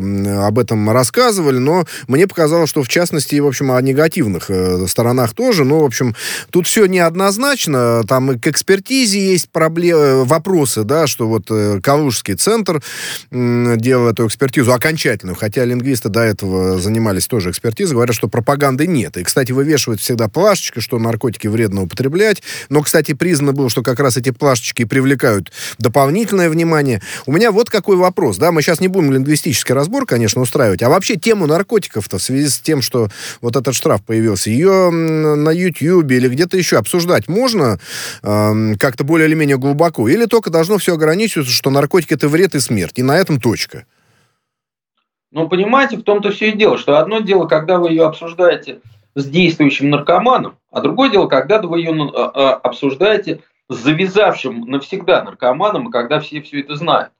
[0.47, 5.33] об этом рассказывали, но мне показалось, что в частности, в общем, о негативных э, сторонах
[5.33, 5.63] тоже.
[5.63, 6.15] Ну, в общем,
[6.49, 8.03] тут все неоднозначно.
[8.07, 12.81] Там и к экспертизе есть проблемы, вопросы, да, что вот э, Калужский центр
[13.31, 19.17] делал эту экспертизу окончательную, хотя лингвисты до этого занимались тоже экспертизой, говорят, что пропаганды нет.
[19.17, 22.41] И, кстати, вывешивают всегда плашечки, что наркотики вредно употреблять.
[22.69, 27.01] Но, кстати, признано было, что как раз эти плашечки привлекают дополнительное внимание.
[27.25, 30.89] У меня вот какой вопрос, да, мы сейчас не будем лингвистический разбор, конечно, устраивать, а
[30.89, 33.09] вообще тему наркотиков-то в связи с тем, что
[33.41, 37.79] вот этот штраф появился, ее на YouTube или где-то еще обсуждать можно
[38.21, 42.55] э, как-то более или менее глубоко, или только должно все ограничиваться, что наркотики это вред
[42.55, 43.85] и смерть, и на этом точка?
[45.31, 48.81] Ну, понимаете, в том-то все и дело, что одно дело, когда вы ее обсуждаете
[49.15, 55.89] с действующим наркоманом, а другое дело, когда вы ее а, а, обсуждаете завязавшим навсегда наркоманом,
[55.89, 57.11] когда все все это знают.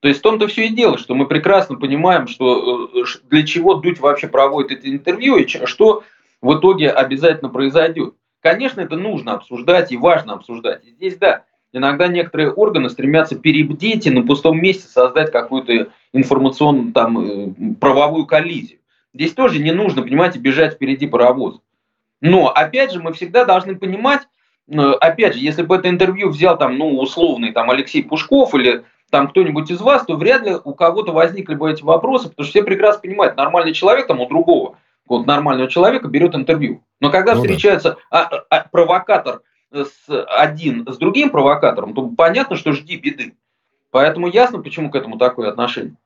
[0.00, 3.74] То есть в том-то все и дело, что мы прекрасно понимаем, что э, для чего
[3.74, 6.04] Дудь вообще проводит это интервью и что
[6.42, 8.14] в итоге обязательно произойдет.
[8.40, 10.84] Конечно, это нужно обсуждать и важно обсуждать.
[10.84, 16.92] И здесь, да, иногда некоторые органы стремятся перебдеть и на пустом месте создать какую-то информационную
[16.92, 18.80] там, э, правовую коллизию.
[19.14, 21.60] Здесь тоже не нужно, понимаете, бежать впереди паровоза.
[22.20, 24.22] Но, опять же, мы всегда должны понимать,
[24.68, 29.28] опять же, если бы это интервью взял там, ну, условный там Алексей Пушков или там
[29.28, 32.64] кто-нибудь из вас, то вряд ли у кого-то возникли бы эти вопросы, потому что все
[32.64, 36.82] прекрасно понимают, нормальный человек там у другого, вот нормального человека берет интервью.
[37.00, 38.28] Но когда ну, встречается да.
[38.30, 43.34] а, а, провокатор с один с другим провокатором, то понятно, что жди беды.
[43.90, 45.96] Поэтому ясно, почему к этому такое отношение.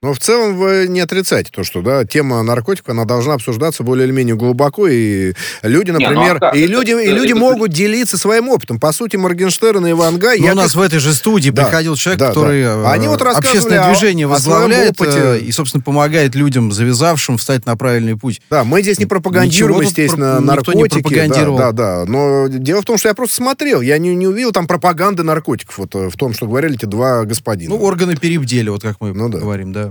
[0.00, 4.06] Но в целом вы не отрицаете то, что да, тема наркотиков, она должна обсуждаться более
[4.06, 5.32] или менее глубоко, и
[5.62, 7.78] люди, например, не, ну, а и люди, это, и люди это, могут это...
[7.78, 8.78] делиться своим опытом.
[8.78, 10.38] По сути, Моргенштерн и Иван Гай...
[10.38, 10.76] Но у нас как...
[10.76, 12.92] в этой же студии да, приходил человек, да, который да.
[12.92, 15.40] Они вот общественное движение возглавляет опыте.
[15.40, 18.40] и, собственно, помогает людям, завязавшим, встать на правильный путь.
[18.50, 20.44] Да, мы здесь не пропагандируем, Ничего естественно, про...
[20.44, 20.82] наркотики.
[20.82, 21.58] Не пропагандировал.
[21.58, 22.10] Да, да, да.
[22.10, 25.76] Но дело в том, что я просто смотрел, я не, не увидел там пропаганды наркотиков,
[25.76, 27.74] вот э, в том, что говорили эти два господина.
[27.74, 29.38] Ну, органы перебдели, вот как мы ну, да.
[29.38, 29.88] говорим, да.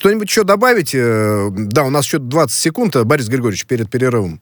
[0.00, 0.94] Что-нибудь еще добавить?
[0.94, 4.40] Э, да, у нас еще 20 секунд, э, Борис Григорьевич, перед перерывом.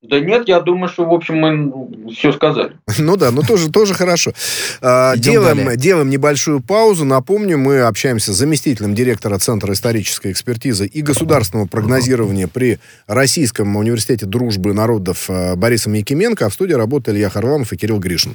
[0.00, 2.72] Да нет, я думаю, что, в общем, мы все сказали.
[2.98, 4.32] Ну да, ну тоже, тоже хорошо.
[4.80, 7.04] А, делаем, делаем небольшую паузу.
[7.04, 14.24] Напомню, мы общаемся с заместителем директора Центра исторической экспертизы и государственного прогнозирования при Российском университете
[14.24, 16.46] дружбы народов э, Борисом Якименко.
[16.46, 18.34] А в студии работали Илья Харламов и Кирилл Гришин.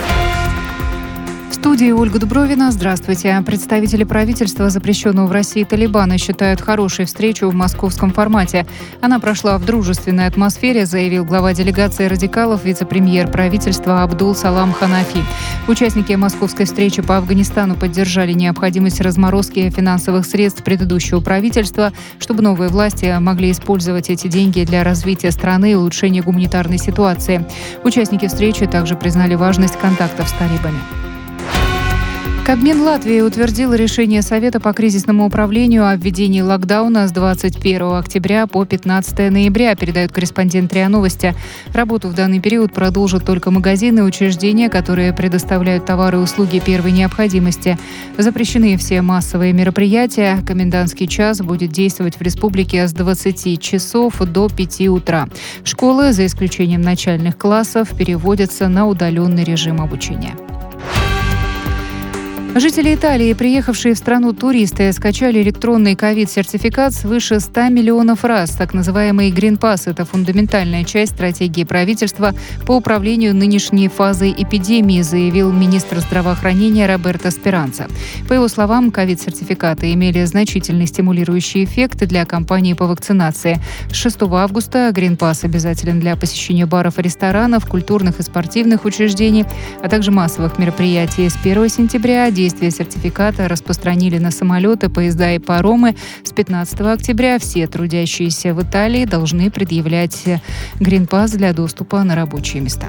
[1.61, 2.71] студии Ольга Дубровина.
[2.71, 3.39] Здравствуйте.
[3.45, 8.65] Представители правительства запрещенного в России Талибана считают хорошей встречу в московском формате.
[8.99, 15.23] Она прошла в дружественной атмосфере, заявил глава делегации радикалов, вице-премьер правительства Абдул Салам Ханафи.
[15.67, 23.15] Участники московской встречи по Афганистану поддержали необходимость разморозки финансовых средств предыдущего правительства, чтобы новые власти
[23.19, 27.45] могли использовать эти деньги для развития страны и улучшения гуманитарной ситуации.
[27.83, 31.10] Участники встречи также признали важность контактов с талибами.
[32.51, 38.65] Кабмин Латвии утвердил решение Совета по кризисному управлению о введении локдауна с 21 октября по
[38.65, 41.33] 15 ноября, передают корреспондент РИА Новости.
[41.73, 46.91] Работу в данный период продолжат только магазины и учреждения, которые предоставляют товары и услуги первой
[46.91, 47.77] необходимости.
[48.17, 50.37] Запрещены все массовые мероприятия.
[50.45, 55.29] Комендантский час будет действовать в республике с 20 часов до 5 утра.
[55.63, 60.35] Школы, за исключением начальных классов, переводятся на удаленный режим обучения.
[62.53, 68.51] Жители Италии, приехавшие в страну туристы, скачали электронный ковид-сертификат свыше 100 миллионов раз.
[68.51, 72.35] Так называемый Green Pass– это фундаментальная часть стратегии правительства
[72.67, 77.87] по управлению нынешней фазой эпидемии, заявил министр здравоохранения Роберто Спиранца.
[78.27, 83.61] По его словам, ковид-сертификаты имели значительный стимулирующий эффект для кампании по вакцинации.
[83.89, 89.45] С 6 августа Green Pass обязателен для посещения баров и ресторанов, культурных и спортивных учреждений,
[89.81, 91.29] а также массовых мероприятий.
[91.29, 95.95] С 1 сентября действие сертификата распространили на самолеты, поезда и паромы.
[96.23, 100.23] С 15 октября все трудящиеся в Италии должны предъявлять
[100.79, 102.87] гринпас для доступа на рабочие места.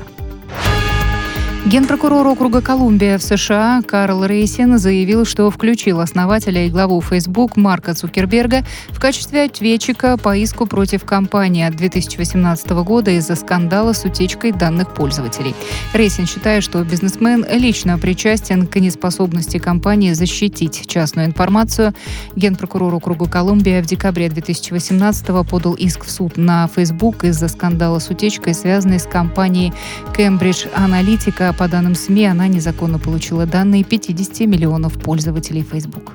[1.64, 7.94] Генпрокурор округа Колумбия в США Карл Рейсин заявил, что включил основателя и главу Facebook Марка
[7.94, 14.50] Цукерберга в качестве ответчика по иску против компании от 2018 года из-за скандала с утечкой
[14.50, 15.54] данных пользователей.
[15.94, 21.94] Рейсин считает, что бизнесмен лично причастен к неспособности компании защитить частную информацию.
[22.34, 28.10] Генпрокурор округа Колумбия в декабре 2018 подал иск в суд на Facebook из-за скандала с
[28.10, 29.72] утечкой, связанной с компанией
[30.12, 36.12] Cambridge Analytica по данным СМИ, она незаконно получила данные 50 миллионов пользователей Facebook.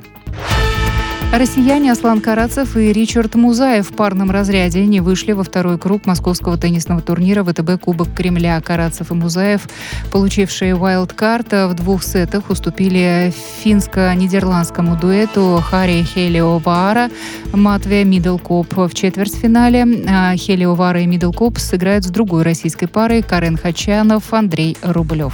[1.34, 6.58] Россияне Аслан Карацев и Ричард Музаев в парном разряде не вышли во второй круг московского
[6.58, 8.60] теннисного турнира ВТБ Кубок Кремля.
[8.62, 9.68] Карацев и Музаев,
[10.12, 17.10] получившие вайлдкарт, в двух сетах уступили финско-нидерландскому дуэту Хари Хелиовара
[17.54, 19.86] Матве Миддлкоп в четвертьфинале.
[20.10, 25.34] А Хелиовара и Миддлкоп сыграют с другой российской парой Карен Хачанов, Андрей Рублев.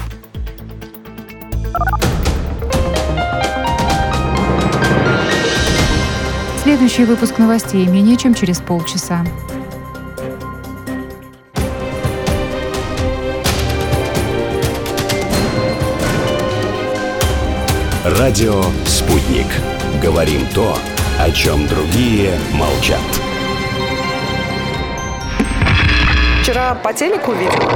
[6.73, 9.23] Следующий выпуск новостей менее чем через полчаса.
[18.03, 19.45] Радио «Спутник».
[20.01, 20.75] Говорим то,
[21.19, 22.97] о чем другие молчат.
[26.41, 27.69] Вчера по телеку видел.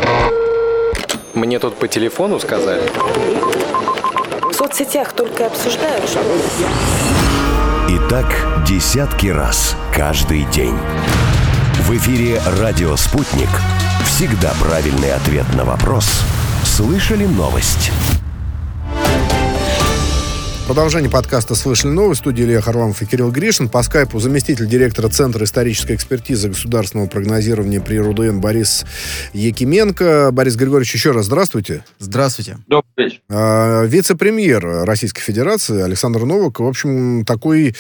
[1.36, 2.82] Мне тут по телефону сказали.
[4.42, 6.20] В соцсетях только обсуждают, что...
[7.90, 8.26] И так
[8.68, 10.76] десятки раз каждый день.
[11.80, 13.48] В эфире «Радио Спутник».
[14.06, 16.06] Всегда правильный ответ на вопрос.
[16.66, 17.92] Слышали новость?
[20.68, 22.20] Продолжение подкаста «Слышали новость».
[22.20, 23.70] В студии Илья Харламов и Кирилл Гришин.
[23.70, 28.86] По скайпу заместитель директора Центра исторической экспертизы государственного прогнозирования при РУДН Борис
[29.32, 30.32] Якименко.
[30.34, 31.86] Борис Григорьевич, еще раз здравствуйте.
[32.00, 32.58] Здравствуйте.
[32.68, 33.22] Добрый вечер.
[33.30, 37.74] А, Вице-премьер Российской Федерации Александр Новак, в общем, такой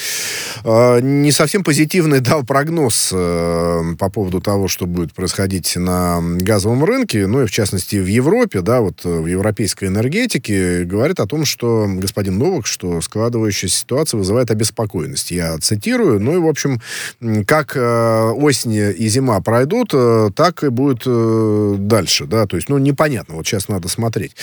[0.63, 6.85] а, не совсем позитивный дал прогноз а, по поводу того, что будет происходить на газовом
[6.85, 10.85] рынке, ну и в частности в Европе, да, вот в европейской энергетике.
[10.85, 15.31] Говорит о том, что господин Новак, что складывающаяся ситуация вызывает обеспокоенность.
[15.31, 16.19] Я цитирую.
[16.19, 16.79] Ну и, в общем,
[17.47, 22.69] как э, осень и зима пройдут, э, так и будет э, дальше, да, то есть,
[22.69, 24.35] ну, непонятно, вот сейчас надо смотреть.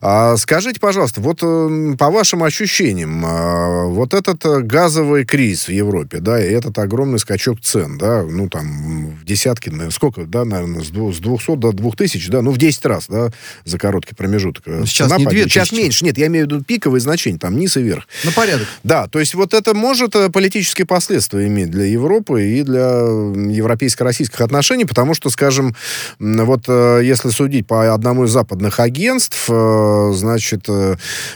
[0.00, 5.72] А, скажите, пожалуйста, вот э, по вашим ощущениям, э, вот этот э, газовый кризис в
[5.72, 10.82] Европе, да, и этот огромный скачок цен, да, ну, там, в десятки, сколько, да, наверное,
[10.82, 13.30] с 200 до 2000, да, ну, в 10 раз, да,
[13.64, 14.64] за короткий промежуток.
[14.66, 15.52] Ну, сейчас не 2000.
[15.52, 18.06] Сейчас меньше, нет, я имею в виду пиковые значения, там, низ и вверх.
[18.24, 18.66] На порядок.
[18.84, 24.40] Да, то есть вот это может э, политические последствия иметь для Европы и для европейско-российских
[24.40, 25.74] отношений, потому что, скажем,
[26.18, 30.68] вот э, если судить по одному из западных агентств, э, значит,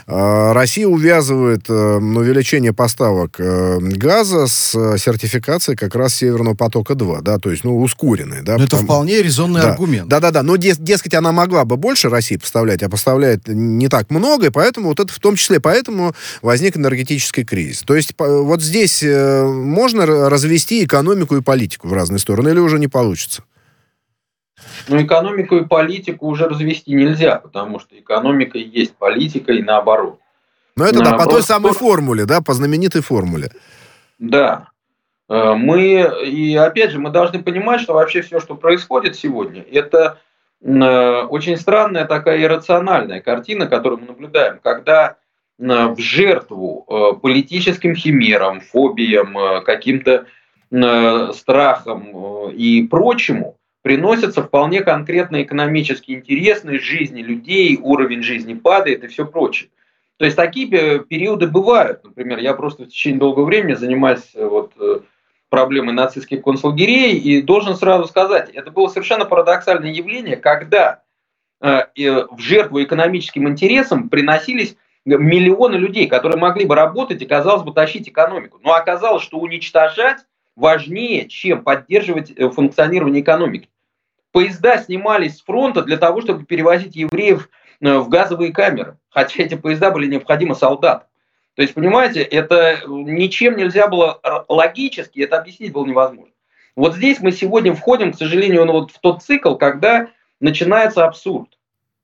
[0.07, 7.81] Россия увязывает увеличение поставок газа с сертификацией как раз Северного потока-2, да, то есть, ну,
[7.81, 8.57] ускоренной, да.
[8.57, 8.83] Но потому...
[8.83, 9.71] это вполне резонный да.
[9.71, 10.09] аргумент.
[10.09, 14.51] Да-да-да, но, дескать, она могла бы больше России поставлять, а поставляет не так много, и
[14.51, 17.83] поэтому вот это в том числе поэтому возник энергетический кризис.
[17.83, 22.79] То есть вот здесь э, можно развести экономику и политику в разные стороны, или уже
[22.79, 23.43] не получится?
[24.89, 30.19] Ну, экономику и политику уже развести нельзя, потому что экономика и есть политика, и наоборот.
[30.77, 33.51] Но это, да, по той самой формуле, да, по знаменитой формуле.
[34.19, 34.69] Да.
[35.29, 40.19] Э, мы, и опять же, мы должны понимать, что вообще все, что происходит сегодня, это
[40.63, 45.17] э, очень странная такая иррациональная картина, которую мы наблюдаем, когда
[45.61, 50.27] в жертву э, политическим химерам, фобиям, э, каким-то
[50.71, 59.09] э, страхам и прочему приносятся вполне конкретно экономически интересные жизни людей, уровень жизни падает и
[59.09, 59.69] все прочее.
[60.17, 60.67] То есть такие
[61.01, 62.05] периоды бывают.
[62.05, 64.73] Например, я просто в течение долгого времени занимаюсь вот,
[65.49, 71.01] проблемой нацистских концлагерей и должен сразу сказать, это было совершенно парадоксальное явление, когда
[71.59, 78.09] в жертву экономическим интересам приносились миллионы людей, которые могли бы работать и, казалось бы, тащить
[78.09, 78.59] экономику.
[78.63, 80.19] Но оказалось, что уничтожать
[80.57, 83.69] важнее, чем поддерживать э, функционирование экономики.
[84.33, 87.49] Поезда снимались с фронта для того, чтобы перевозить евреев
[87.81, 91.09] э, в газовые камеры, хотя эти поезда были необходимы солдатам.
[91.57, 96.33] То есть, понимаете, это ничем нельзя было логически, это объяснить было невозможно.
[96.77, 100.09] Вот здесь мы сегодня входим, к сожалению, ну вот в тот цикл, когда
[100.39, 101.59] начинается абсурд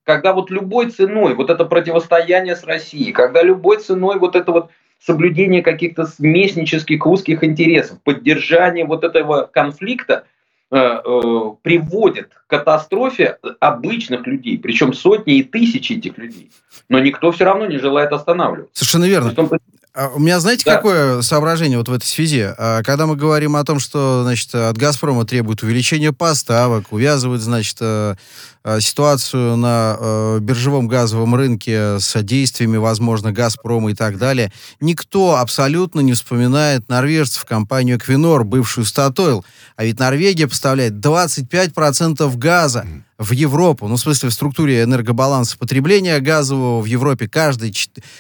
[0.07, 4.71] когда вот любой ценой вот это противостояние с Россией, когда любой ценой вот это вот
[5.05, 10.25] соблюдение каких-то местнических узких интересов, поддержание вот этого конфликта
[10.71, 11.01] э, э,
[11.61, 16.53] приводит к катастрофе обычных людей, причем сотни и тысячи этих людей.
[16.89, 18.73] Но никто все равно не желает останавливаться.
[18.75, 19.35] Совершенно верно.
[19.97, 20.77] А у меня, знаете, да.
[20.77, 22.53] какое соображение вот в этой связи?
[22.59, 27.79] А, когда мы говорим о том, что, значит, от «Газпрома» требуют увеличения поставок, увязывают, значит,
[27.81, 28.15] э,
[28.63, 35.37] э, ситуацию на э, биржевом газовом рынке с действиями, возможно, «Газпрома» и так далее, никто
[35.37, 39.47] абсолютно не вспоминает норвежцев, компанию «Эквинор», бывшую «Статойл».
[39.77, 42.87] А ведь Норвегия поставляет 25% газа
[43.19, 47.75] в Европу, ну, в смысле, в структуре энергобаланса потребления газового в Европе каждый,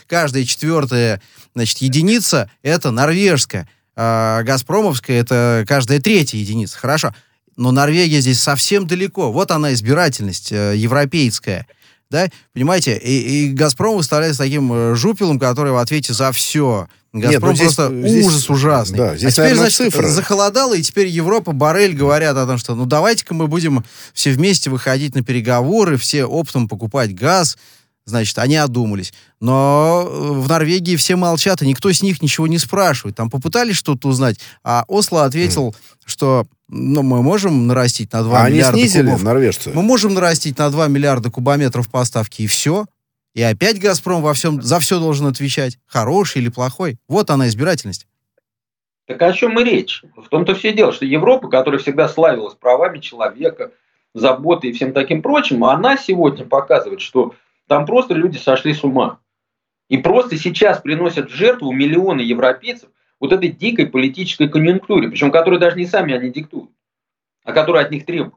[0.06, 1.20] каждая четвертая
[1.54, 6.78] значит, единица— это норвежская, а газпромовская— это каждая третья единица.
[6.78, 7.14] Хорошо.
[7.56, 9.32] Но Норвегия здесь совсем далеко.
[9.32, 11.66] Вот она избирательность э, европейская.
[12.10, 12.28] Да?
[12.52, 16.88] Понимаете, и, и «Газпром» выставляется таким э, жупелом, который в ответе за все.
[17.12, 18.98] «Газпром» Нет, ну здесь, просто здесь, ужас ужасный.
[18.98, 20.08] Да, здесь, а теперь, наверное, значит, цифры.
[20.08, 24.70] захолодало, и теперь Европа, Барель говорят о том, что ну давайте-ка мы будем все вместе
[24.70, 27.56] выходить на переговоры, все оптом покупать газ,
[28.04, 29.12] значит, они одумались.
[29.40, 33.16] Но э, в Норвегии все молчат, и никто с них ничего не спрашивает.
[33.16, 35.74] Там попытались что-то узнать, а Осло ответил, mm.
[36.04, 39.22] что ну, мы можем нарастить на 2 а миллиарда они снизили, кубов.
[39.22, 39.70] норвежцы?
[39.72, 42.86] Мы можем нарастить на 2 миллиарда кубометров поставки, и все.
[43.34, 45.78] И опять «Газпром» во всем, за все должен отвечать.
[45.86, 46.96] Хороший или плохой.
[47.06, 48.06] Вот она избирательность.
[49.06, 50.02] Так о чем мы речь?
[50.16, 53.70] В том-то все дело, что Европа, которая всегда славилась правами человека,
[54.14, 57.34] заботой и всем таким прочим, она сегодня показывает, что
[57.68, 59.20] там просто люди сошли с ума.
[59.88, 62.88] И просто сейчас приносят в жертву миллионы европейцев
[63.20, 66.70] вот этой дикой политической конъюнктуре, причем которую даже не сами они диктуют,
[67.44, 68.34] а которую от них требуют.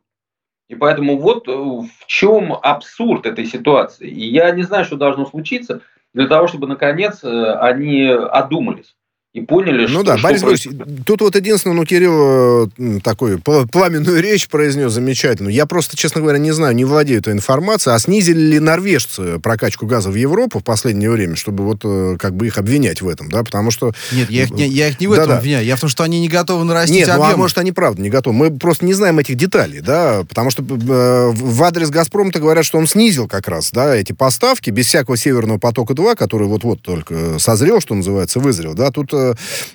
[0.68, 4.08] И поэтому вот э, в чем абсурд этой ситуации.
[4.08, 5.82] И я не знаю, что должно случиться.
[6.14, 8.96] для того, чтобы, наконец, они одумались
[9.32, 9.98] и поняли, ну что...
[10.00, 14.92] Ну да, что Борис Борисович, тут вот единственное, ну, Кирилл э, такой пламенную речь произнес
[14.92, 15.54] замечательную.
[15.54, 19.86] Я просто, честно говоря, не знаю, не владею этой информацией, а снизили ли норвежцы прокачку
[19.86, 23.30] газа в Европу в последнее время, чтобы вот э, как бы их обвинять в этом,
[23.30, 23.94] да, потому что...
[24.12, 26.04] Нет, я их не, я их не в этом да, обвиняю, я в том, что
[26.04, 27.28] они не готовы нарастить Нет, объем.
[27.28, 28.36] ну а может они правда не готовы.
[28.36, 32.80] Мы просто не знаем этих деталей, да, потому что э, в адрес «Газпрома»-то говорят, что
[32.80, 37.80] он снизил как раз, да, эти поставки без всякого «Северного потока-2», который вот-вот только созрел,
[37.80, 39.14] что называется, вызрел, да, тут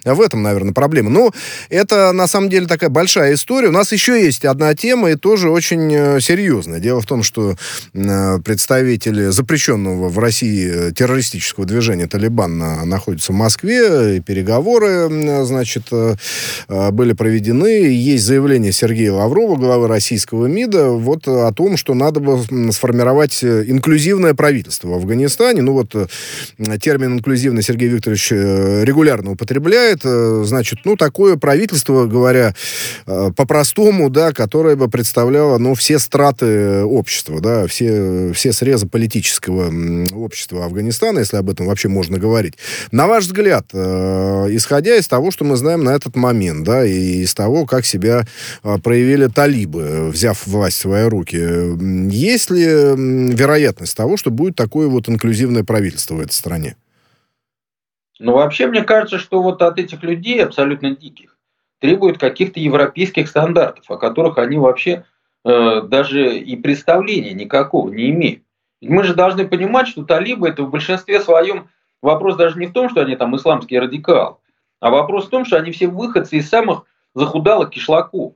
[0.04, 1.10] в этом, наверное, проблема.
[1.10, 1.32] Но
[1.68, 3.68] это, на самом деле, такая большая история.
[3.68, 6.80] У нас еще есть одна тема, и тоже очень э, серьезная.
[6.80, 7.56] Дело в том, что
[7.92, 16.16] э, представители запрещенного в России террористического движения «Талибан» находятся в Москве, и переговоры, значит, э,
[16.90, 17.92] были проведены.
[17.92, 22.40] Есть заявление Сергея Лаврова, главы российского МИДа, вот о том, что надо бы
[22.72, 25.62] сформировать инклюзивное правительство в Афганистане.
[25.62, 25.94] Ну вот
[26.80, 32.54] термин «инклюзивный» Сергей Викторович регулярно употребляет э, значит, ну, такое правительство, говоря
[33.06, 39.72] э, по-простому, да, которое бы представляло, ну, все страты общества, да, все, все срезы политического
[40.14, 42.54] общества Афганистана, если об этом вообще можно говорить.
[42.90, 47.22] На ваш взгляд, э, исходя из того, что мы знаем на этот момент, да, и
[47.22, 48.26] из того, как себя
[48.82, 51.36] проявили талибы, взяв власть в свои руки,
[52.10, 56.76] есть ли вероятность того, что будет такое вот инклюзивное правительство в этой стране?
[58.18, 61.36] Но вообще мне кажется, что вот от этих людей, абсолютно диких,
[61.80, 65.04] требуют каких-то европейских стандартов, о которых они вообще
[65.44, 68.42] э, даже и представления никакого не имеют.
[68.80, 71.68] Мы же должны понимать, что талибы это в большинстве своем
[72.02, 74.36] вопрос даже не в том, что они там исламские радикалы,
[74.80, 76.84] а вопрос в том, что они все выходцы из самых
[77.14, 78.34] захудалых кишлаков,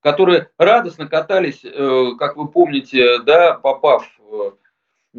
[0.00, 4.08] которые радостно катались, э, как вы помните, да, попав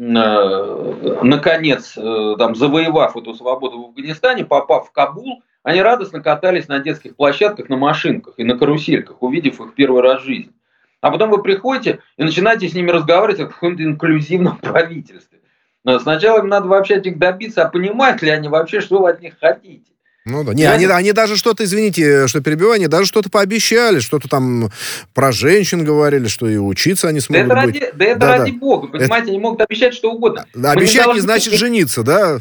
[0.02, 6.78] наконец, э, там, завоевав эту свободу в Афганистане, попав в Кабул, они радостно катались на
[6.78, 10.54] детских площадках на машинках и на карусельках, увидев их первый раз в жизни.
[11.02, 15.40] А потом вы приходите и начинаете с ними разговаривать о каком-то инклюзивном правительстве.
[15.84, 19.10] Но сначала им надо вообще от них добиться, а понимают ли они вообще, что вы
[19.10, 19.92] от них хотите.
[20.26, 20.52] Ну да.
[20.52, 24.70] Не, они, они даже что-то, извините, что перебиваю, они даже что-то пообещали, что-то там
[25.14, 27.80] про женщин говорили, что и учиться они смогут да это быть.
[27.80, 28.58] Ради, да это да, ради да.
[28.58, 29.30] бога, понимаете, это...
[29.30, 30.46] они могут обещать что угодно.
[30.54, 32.40] Да, обещать не, не значит жениться, да?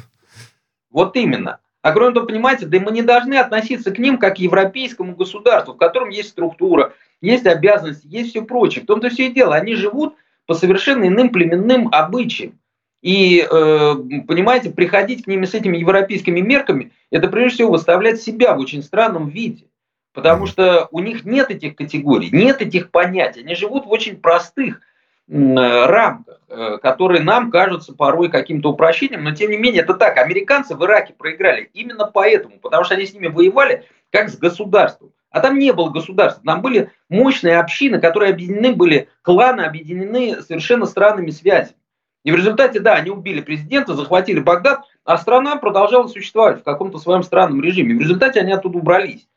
[0.92, 1.60] Вот именно.
[1.82, 5.74] А кроме того, понимаете, да мы не должны относиться к ним как к европейскому государству,
[5.74, 8.84] в котором есть структура, есть обязанности, есть все прочее.
[8.84, 9.56] В том-то все и дело.
[9.56, 10.16] Они живут
[10.46, 12.59] по совершенно иным племенным обычаям.
[13.02, 13.95] И, э,
[14.28, 18.84] понимаете, приходить к ними с этими европейскими мерками, это прежде всего выставлять себя в очень
[18.84, 19.66] странном виде.
[20.14, 23.41] Потому что у них нет этих категорий, нет этих понятий.
[23.41, 24.82] Они живут в очень простых
[25.30, 30.18] э, рамках, э, которые нам кажутся порой каким-то упрощением, но тем не менее это так.
[30.18, 35.14] Американцы в Ираке проиграли именно поэтому, потому что они с ними воевали как с государством.
[35.32, 40.86] А там не было государства, там были мощные общины, которые объединены были, кланы объединены совершенно
[40.86, 41.79] странными связями.
[42.24, 46.99] И в результате, да, они убили президента, захватили Багдад, а страна продолжала существовать в каком-то
[46.99, 47.95] своем странном режиме.
[47.95, 49.28] В результате они оттуда убрались.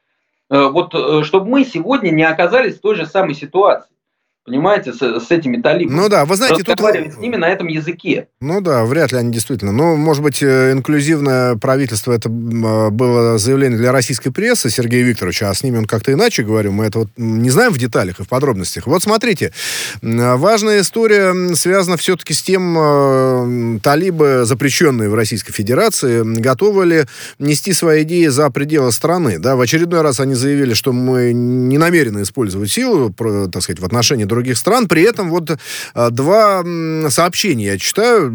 [0.51, 3.92] Э, вот э, чтобы мы сегодня не оказались в той же самой ситуации
[4.45, 5.97] понимаете, с, с этими талибами.
[5.97, 6.81] Ну да, вы знаете, тут...
[6.81, 8.27] с ними на этом языке.
[8.41, 9.73] Ну да, вряд ли они действительно.
[9.73, 15.49] Ну, может быть, э, инклюзивное правительство, это а, было заявление для российской прессы Сергея Викторовича,
[15.49, 18.25] а с ними он как-то иначе говорил, мы это вот не знаем в деталях и
[18.25, 18.87] в подробностях.
[18.87, 19.53] Вот смотрите,
[20.03, 27.05] важная история связана все-таки с тем, э, талибы, запрещенные в Российской Федерации, готовы ли
[27.39, 29.39] нести свои идеи за пределы страны.
[29.39, 33.85] Да, в очередной раз они заявили, что мы не намерены использовать силу, так сказать, в
[33.85, 34.89] отношении других стран.
[34.89, 36.65] При этом вот э, два
[37.11, 38.29] сообщения я читаю,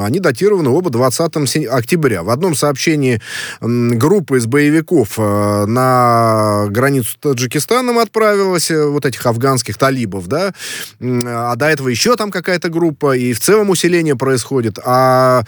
[0.00, 2.22] они датированы оба 20 октября.
[2.22, 3.20] В одном сообщении
[3.60, 10.54] группа из боевиков э, на границу с Таджикистаном отправилась, э, вот этих афганских талибов, да,
[11.00, 14.78] а до этого еще там какая-то группа, и в целом усиление происходит.
[14.84, 15.42] А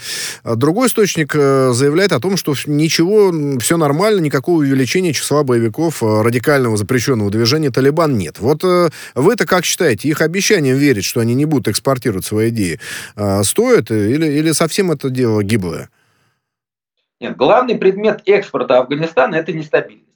[0.45, 7.31] другой источник заявляет о том, что ничего, все нормально, никакого увеличения числа боевиков радикального запрещенного
[7.31, 8.39] движения Талибан нет.
[8.41, 8.63] Вот
[9.15, 12.79] вы-то как считаете, считаете, их обещанием верить, что они не будут экспортировать свои идеи,
[13.17, 15.91] а, стоит или, или совсем это дело гиблое?
[17.21, 20.09] Нет, главный предмет экспорта Афганистана– это нестабильность,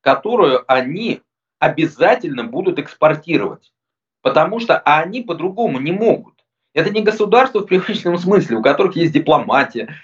[0.00, 1.20] которую они
[1.58, 3.72] обязательно будут экспортировать,
[4.22, 6.34] потому что они по-другому не могут.
[6.74, 9.94] Это не государство в привычном смысле, у которых есть дипломатия,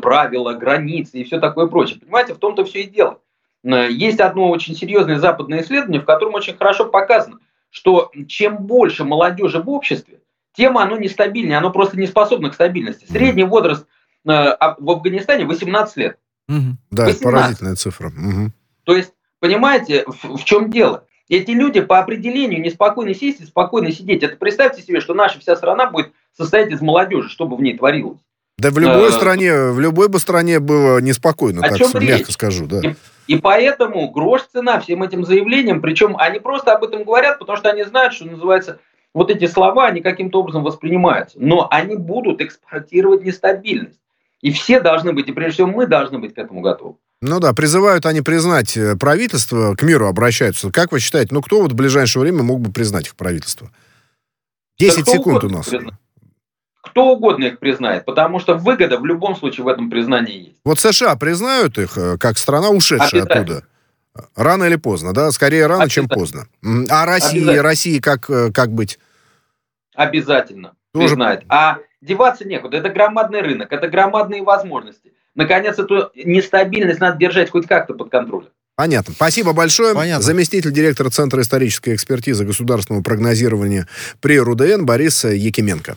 [0.00, 1.98] правила, границы и все такое прочее.
[1.98, 3.18] Понимаете, в том-то все и дело.
[3.64, 7.38] Есть одно очень серьезное западное исследование, в котором очень хорошо показано–
[7.72, 10.20] что чем больше молодежи в обществе,
[10.54, 13.06] тем оно нестабильнее, оно просто не способно к стабильности.
[13.10, 13.86] Средний возраст
[14.24, 16.18] а в Афганистане 18 лет.
[16.48, 16.76] Угу.
[16.90, 17.22] Да, 18.
[17.22, 18.08] поразительная цифра.
[18.08, 18.52] Угу.
[18.84, 21.06] То есть, понимаете, в, в чем дело?
[21.28, 24.22] Эти люди по определению неспокойно сесть и спокойно сидеть.
[24.22, 27.76] Это представьте себе, что наша вся страна будет состоять из молодежи, что бы в ней
[27.76, 28.20] творилось.
[28.62, 32.28] Да в любой а, стране, в любой бы стране было неспокойно, так мягко речь?
[32.28, 32.80] скажу, да.
[32.80, 32.94] И,
[33.26, 37.70] и поэтому грош цена всем этим заявлениям, причем они просто об этом говорят, потому что
[37.70, 38.78] они знают, что называется,
[39.14, 41.38] вот эти слова, они каким-то образом воспринимаются.
[41.40, 43.98] Но они будут экспортировать нестабильность.
[44.42, 46.94] И все должны быть, и прежде всего мы должны быть к этому готовы.
[47.20, 50.70] Ну да, призывают они признать э, правительство, к миру обращаются.
[50.70, 53.70] Как вы считаете, ну кто вот в ближайшее время мог бы признать их правительство?
[54.78, 55.66] 10 да секунд у нас.
[55.66, 55.94] Признать
[56.92, 60.56] кто угодно их признает, потому что выгода в любом случае в этом признании есть.
[60.62, 63.64] Вот США признают их э, как страна, ушедшая оттуда?
[64.36, 65.30] Рано или поздно, да?
[65.30, 66.46] Скорее рано, чем поздно.
[66.90, 68.98] А Россия, России как, э, как быть?
[69.94, 71.08] Обязательно Тоже...
[71.08, 71.44] признает.
[71.48, 72.76] А деваться некуда.
[72.76, 75.14] Это громадный рынок, это громадные возможности.
[75.34, 78.50] Наконец, эту нестабильность надо держать хоть как-то под контролем.
[78.76, 79.14] Понятно.
[79.14, 79.94] Спасибо большое.
[79.94, 80.22] Понятно.
[80.22, 83.88] Заместитель директора Центра исторической экспертизы государственного прогнозирования
[84.20, 85.96] при РУДН Борис Якименко.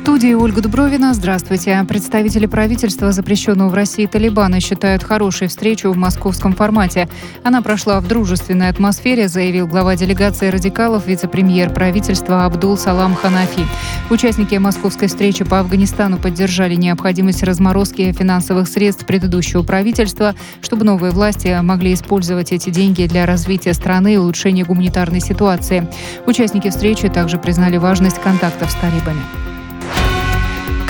[0.00, 1.12] студии Ольга Дубровина.
[1.12, 1.84] Здравствуйте.
[1.86, 7.06] Представители правительства запрещенного в России Талибана считают хорошей встречу в московском формате.
[7.44, 13.66] Она прошла в дружественной атмосфере, заявил глава делегации радикалов, вице-премьер правительства Абдул Салам Ханафи.
[14.08, 21.58] Участники московской встречи по Афганистану поддержали необходимость разморозки финансовых средств предыдущего правительства, чтобы новые власти
[21.60, 25.86] могли использовать эти деньги для развития страны и улучшения гуманитарной ситуации.
[26.26, 29.20] Участники встречи также признали важность контактов с талибами.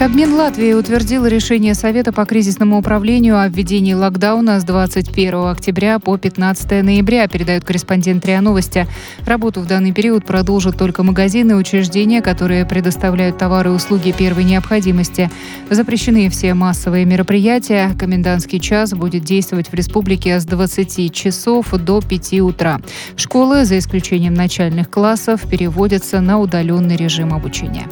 [0.00, 6.16] Кабмин Латвии утвердил решение Совета по кризисному управлению о введении локдауна с 21 октября по
[6.16, 8.86] 15 ноября, передают корреспондент РИА Новости.
[9.26, 14.44] Работу в данный период продолжат только магазины и учреждения, которые предоставляют товары и услуги первой
[14.44, 15.30] необходимости.
[15.68, 17.94] Запрещены все массовые мероприятия.
[17.98, 22.80] Комендантский час будет действовать в республике с 20 часов до 5 утра.
[23.16, 27.86] Школы, за исключением начальных классов, переводятся на удаленный режим обучения.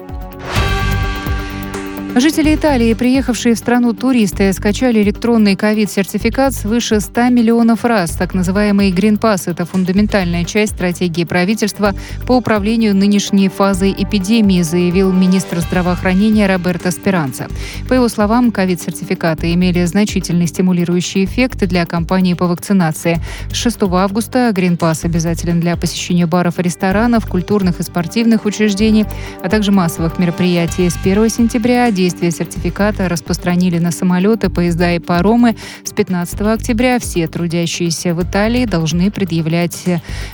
[2.20, 8.10] Жители Италии, приехавшие в страну туристы, скачали электронный ковид-сертификат свыше 100 миллионов раз.
[8.16, 11.94] Так называемый Green Pass– это фундаментальная часть стратегии правительства
[12.26, 17.46] по управлению нынешней фазой эпидемии, заявил министр здравоохранения Роберто Спиранца.
[17.88, 23.20] По его словам, ковид-сертификаты имели значительный стимулирующий эффект для кампании по вакцинации.
[23.52, 29.06] С 6 августа Green Pass обязателен для посещения баров и ресторанов, культурных и спортивных учреждений,
[29.40, 30.90] а также массовых мероприятий.
[30.90, 35.56] С 1 сентября действие сертификата распространили на самолеты, поезда и паромы.
[35.84, 39.84] С 15 октября все трудящиеся в Италии должны предъявлять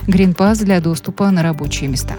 [0.07, 2.15] гринпас для доступа на рабочие места.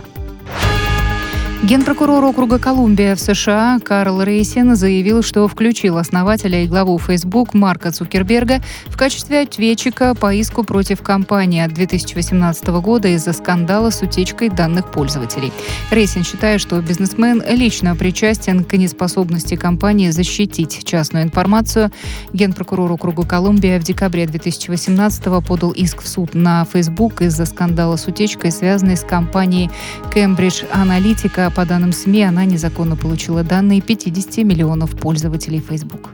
[1.63, 7.91] Генпрокурор округа Колумбия в США Карл Рейсин заявил, что включил основателя и главу Facebook Марка
[7.91, 14.51] Цукерберга в качестве ответчика по иску против компании от 2018 года из-за скандала с утечкой
[14.51, 15.51] данных пользователей.
[15.91, 21.91] Рейсин считает, что бизнесмен лично причастен к неспособности компании защитить частную информацию.
[22.35, 28.07] Генпрокурор округа Колумбия в декабре 2018 подал иск в суд на Facebook из-за скандала с
[28.07, 29.71] утечкой, связанной с компанией
[30.15, 36.11] Cambridge Analytica по данным СМИ, она незаконно получила данные 50 миллионов пользователей Facebook.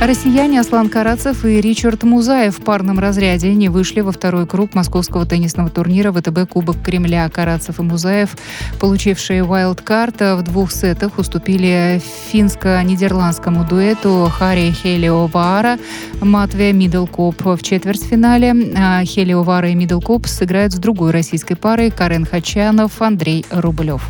[0.00, 5.24] Россияне Аслан Карацев и Ричард Музаев в парном разряде не вышли во второй круг московского
[5.26, 7.28] теннисного турнира ВТБ Кубок Кремля.
[7.28, 8.36] Карацев и Музаев,
[8.80, 15.78] получившие вайлдкарт, в двух сетах уступили финско-нидерландскому дуэту Хари Хелио Ваара
[16.20, 18.54] Матве Миддлкоп в четвертьфинале.
[18.76, 24.02] А Хелио Ваара и Миддлкоп сыграют с другой российской парой Карен Хачанов Андрей Рублев.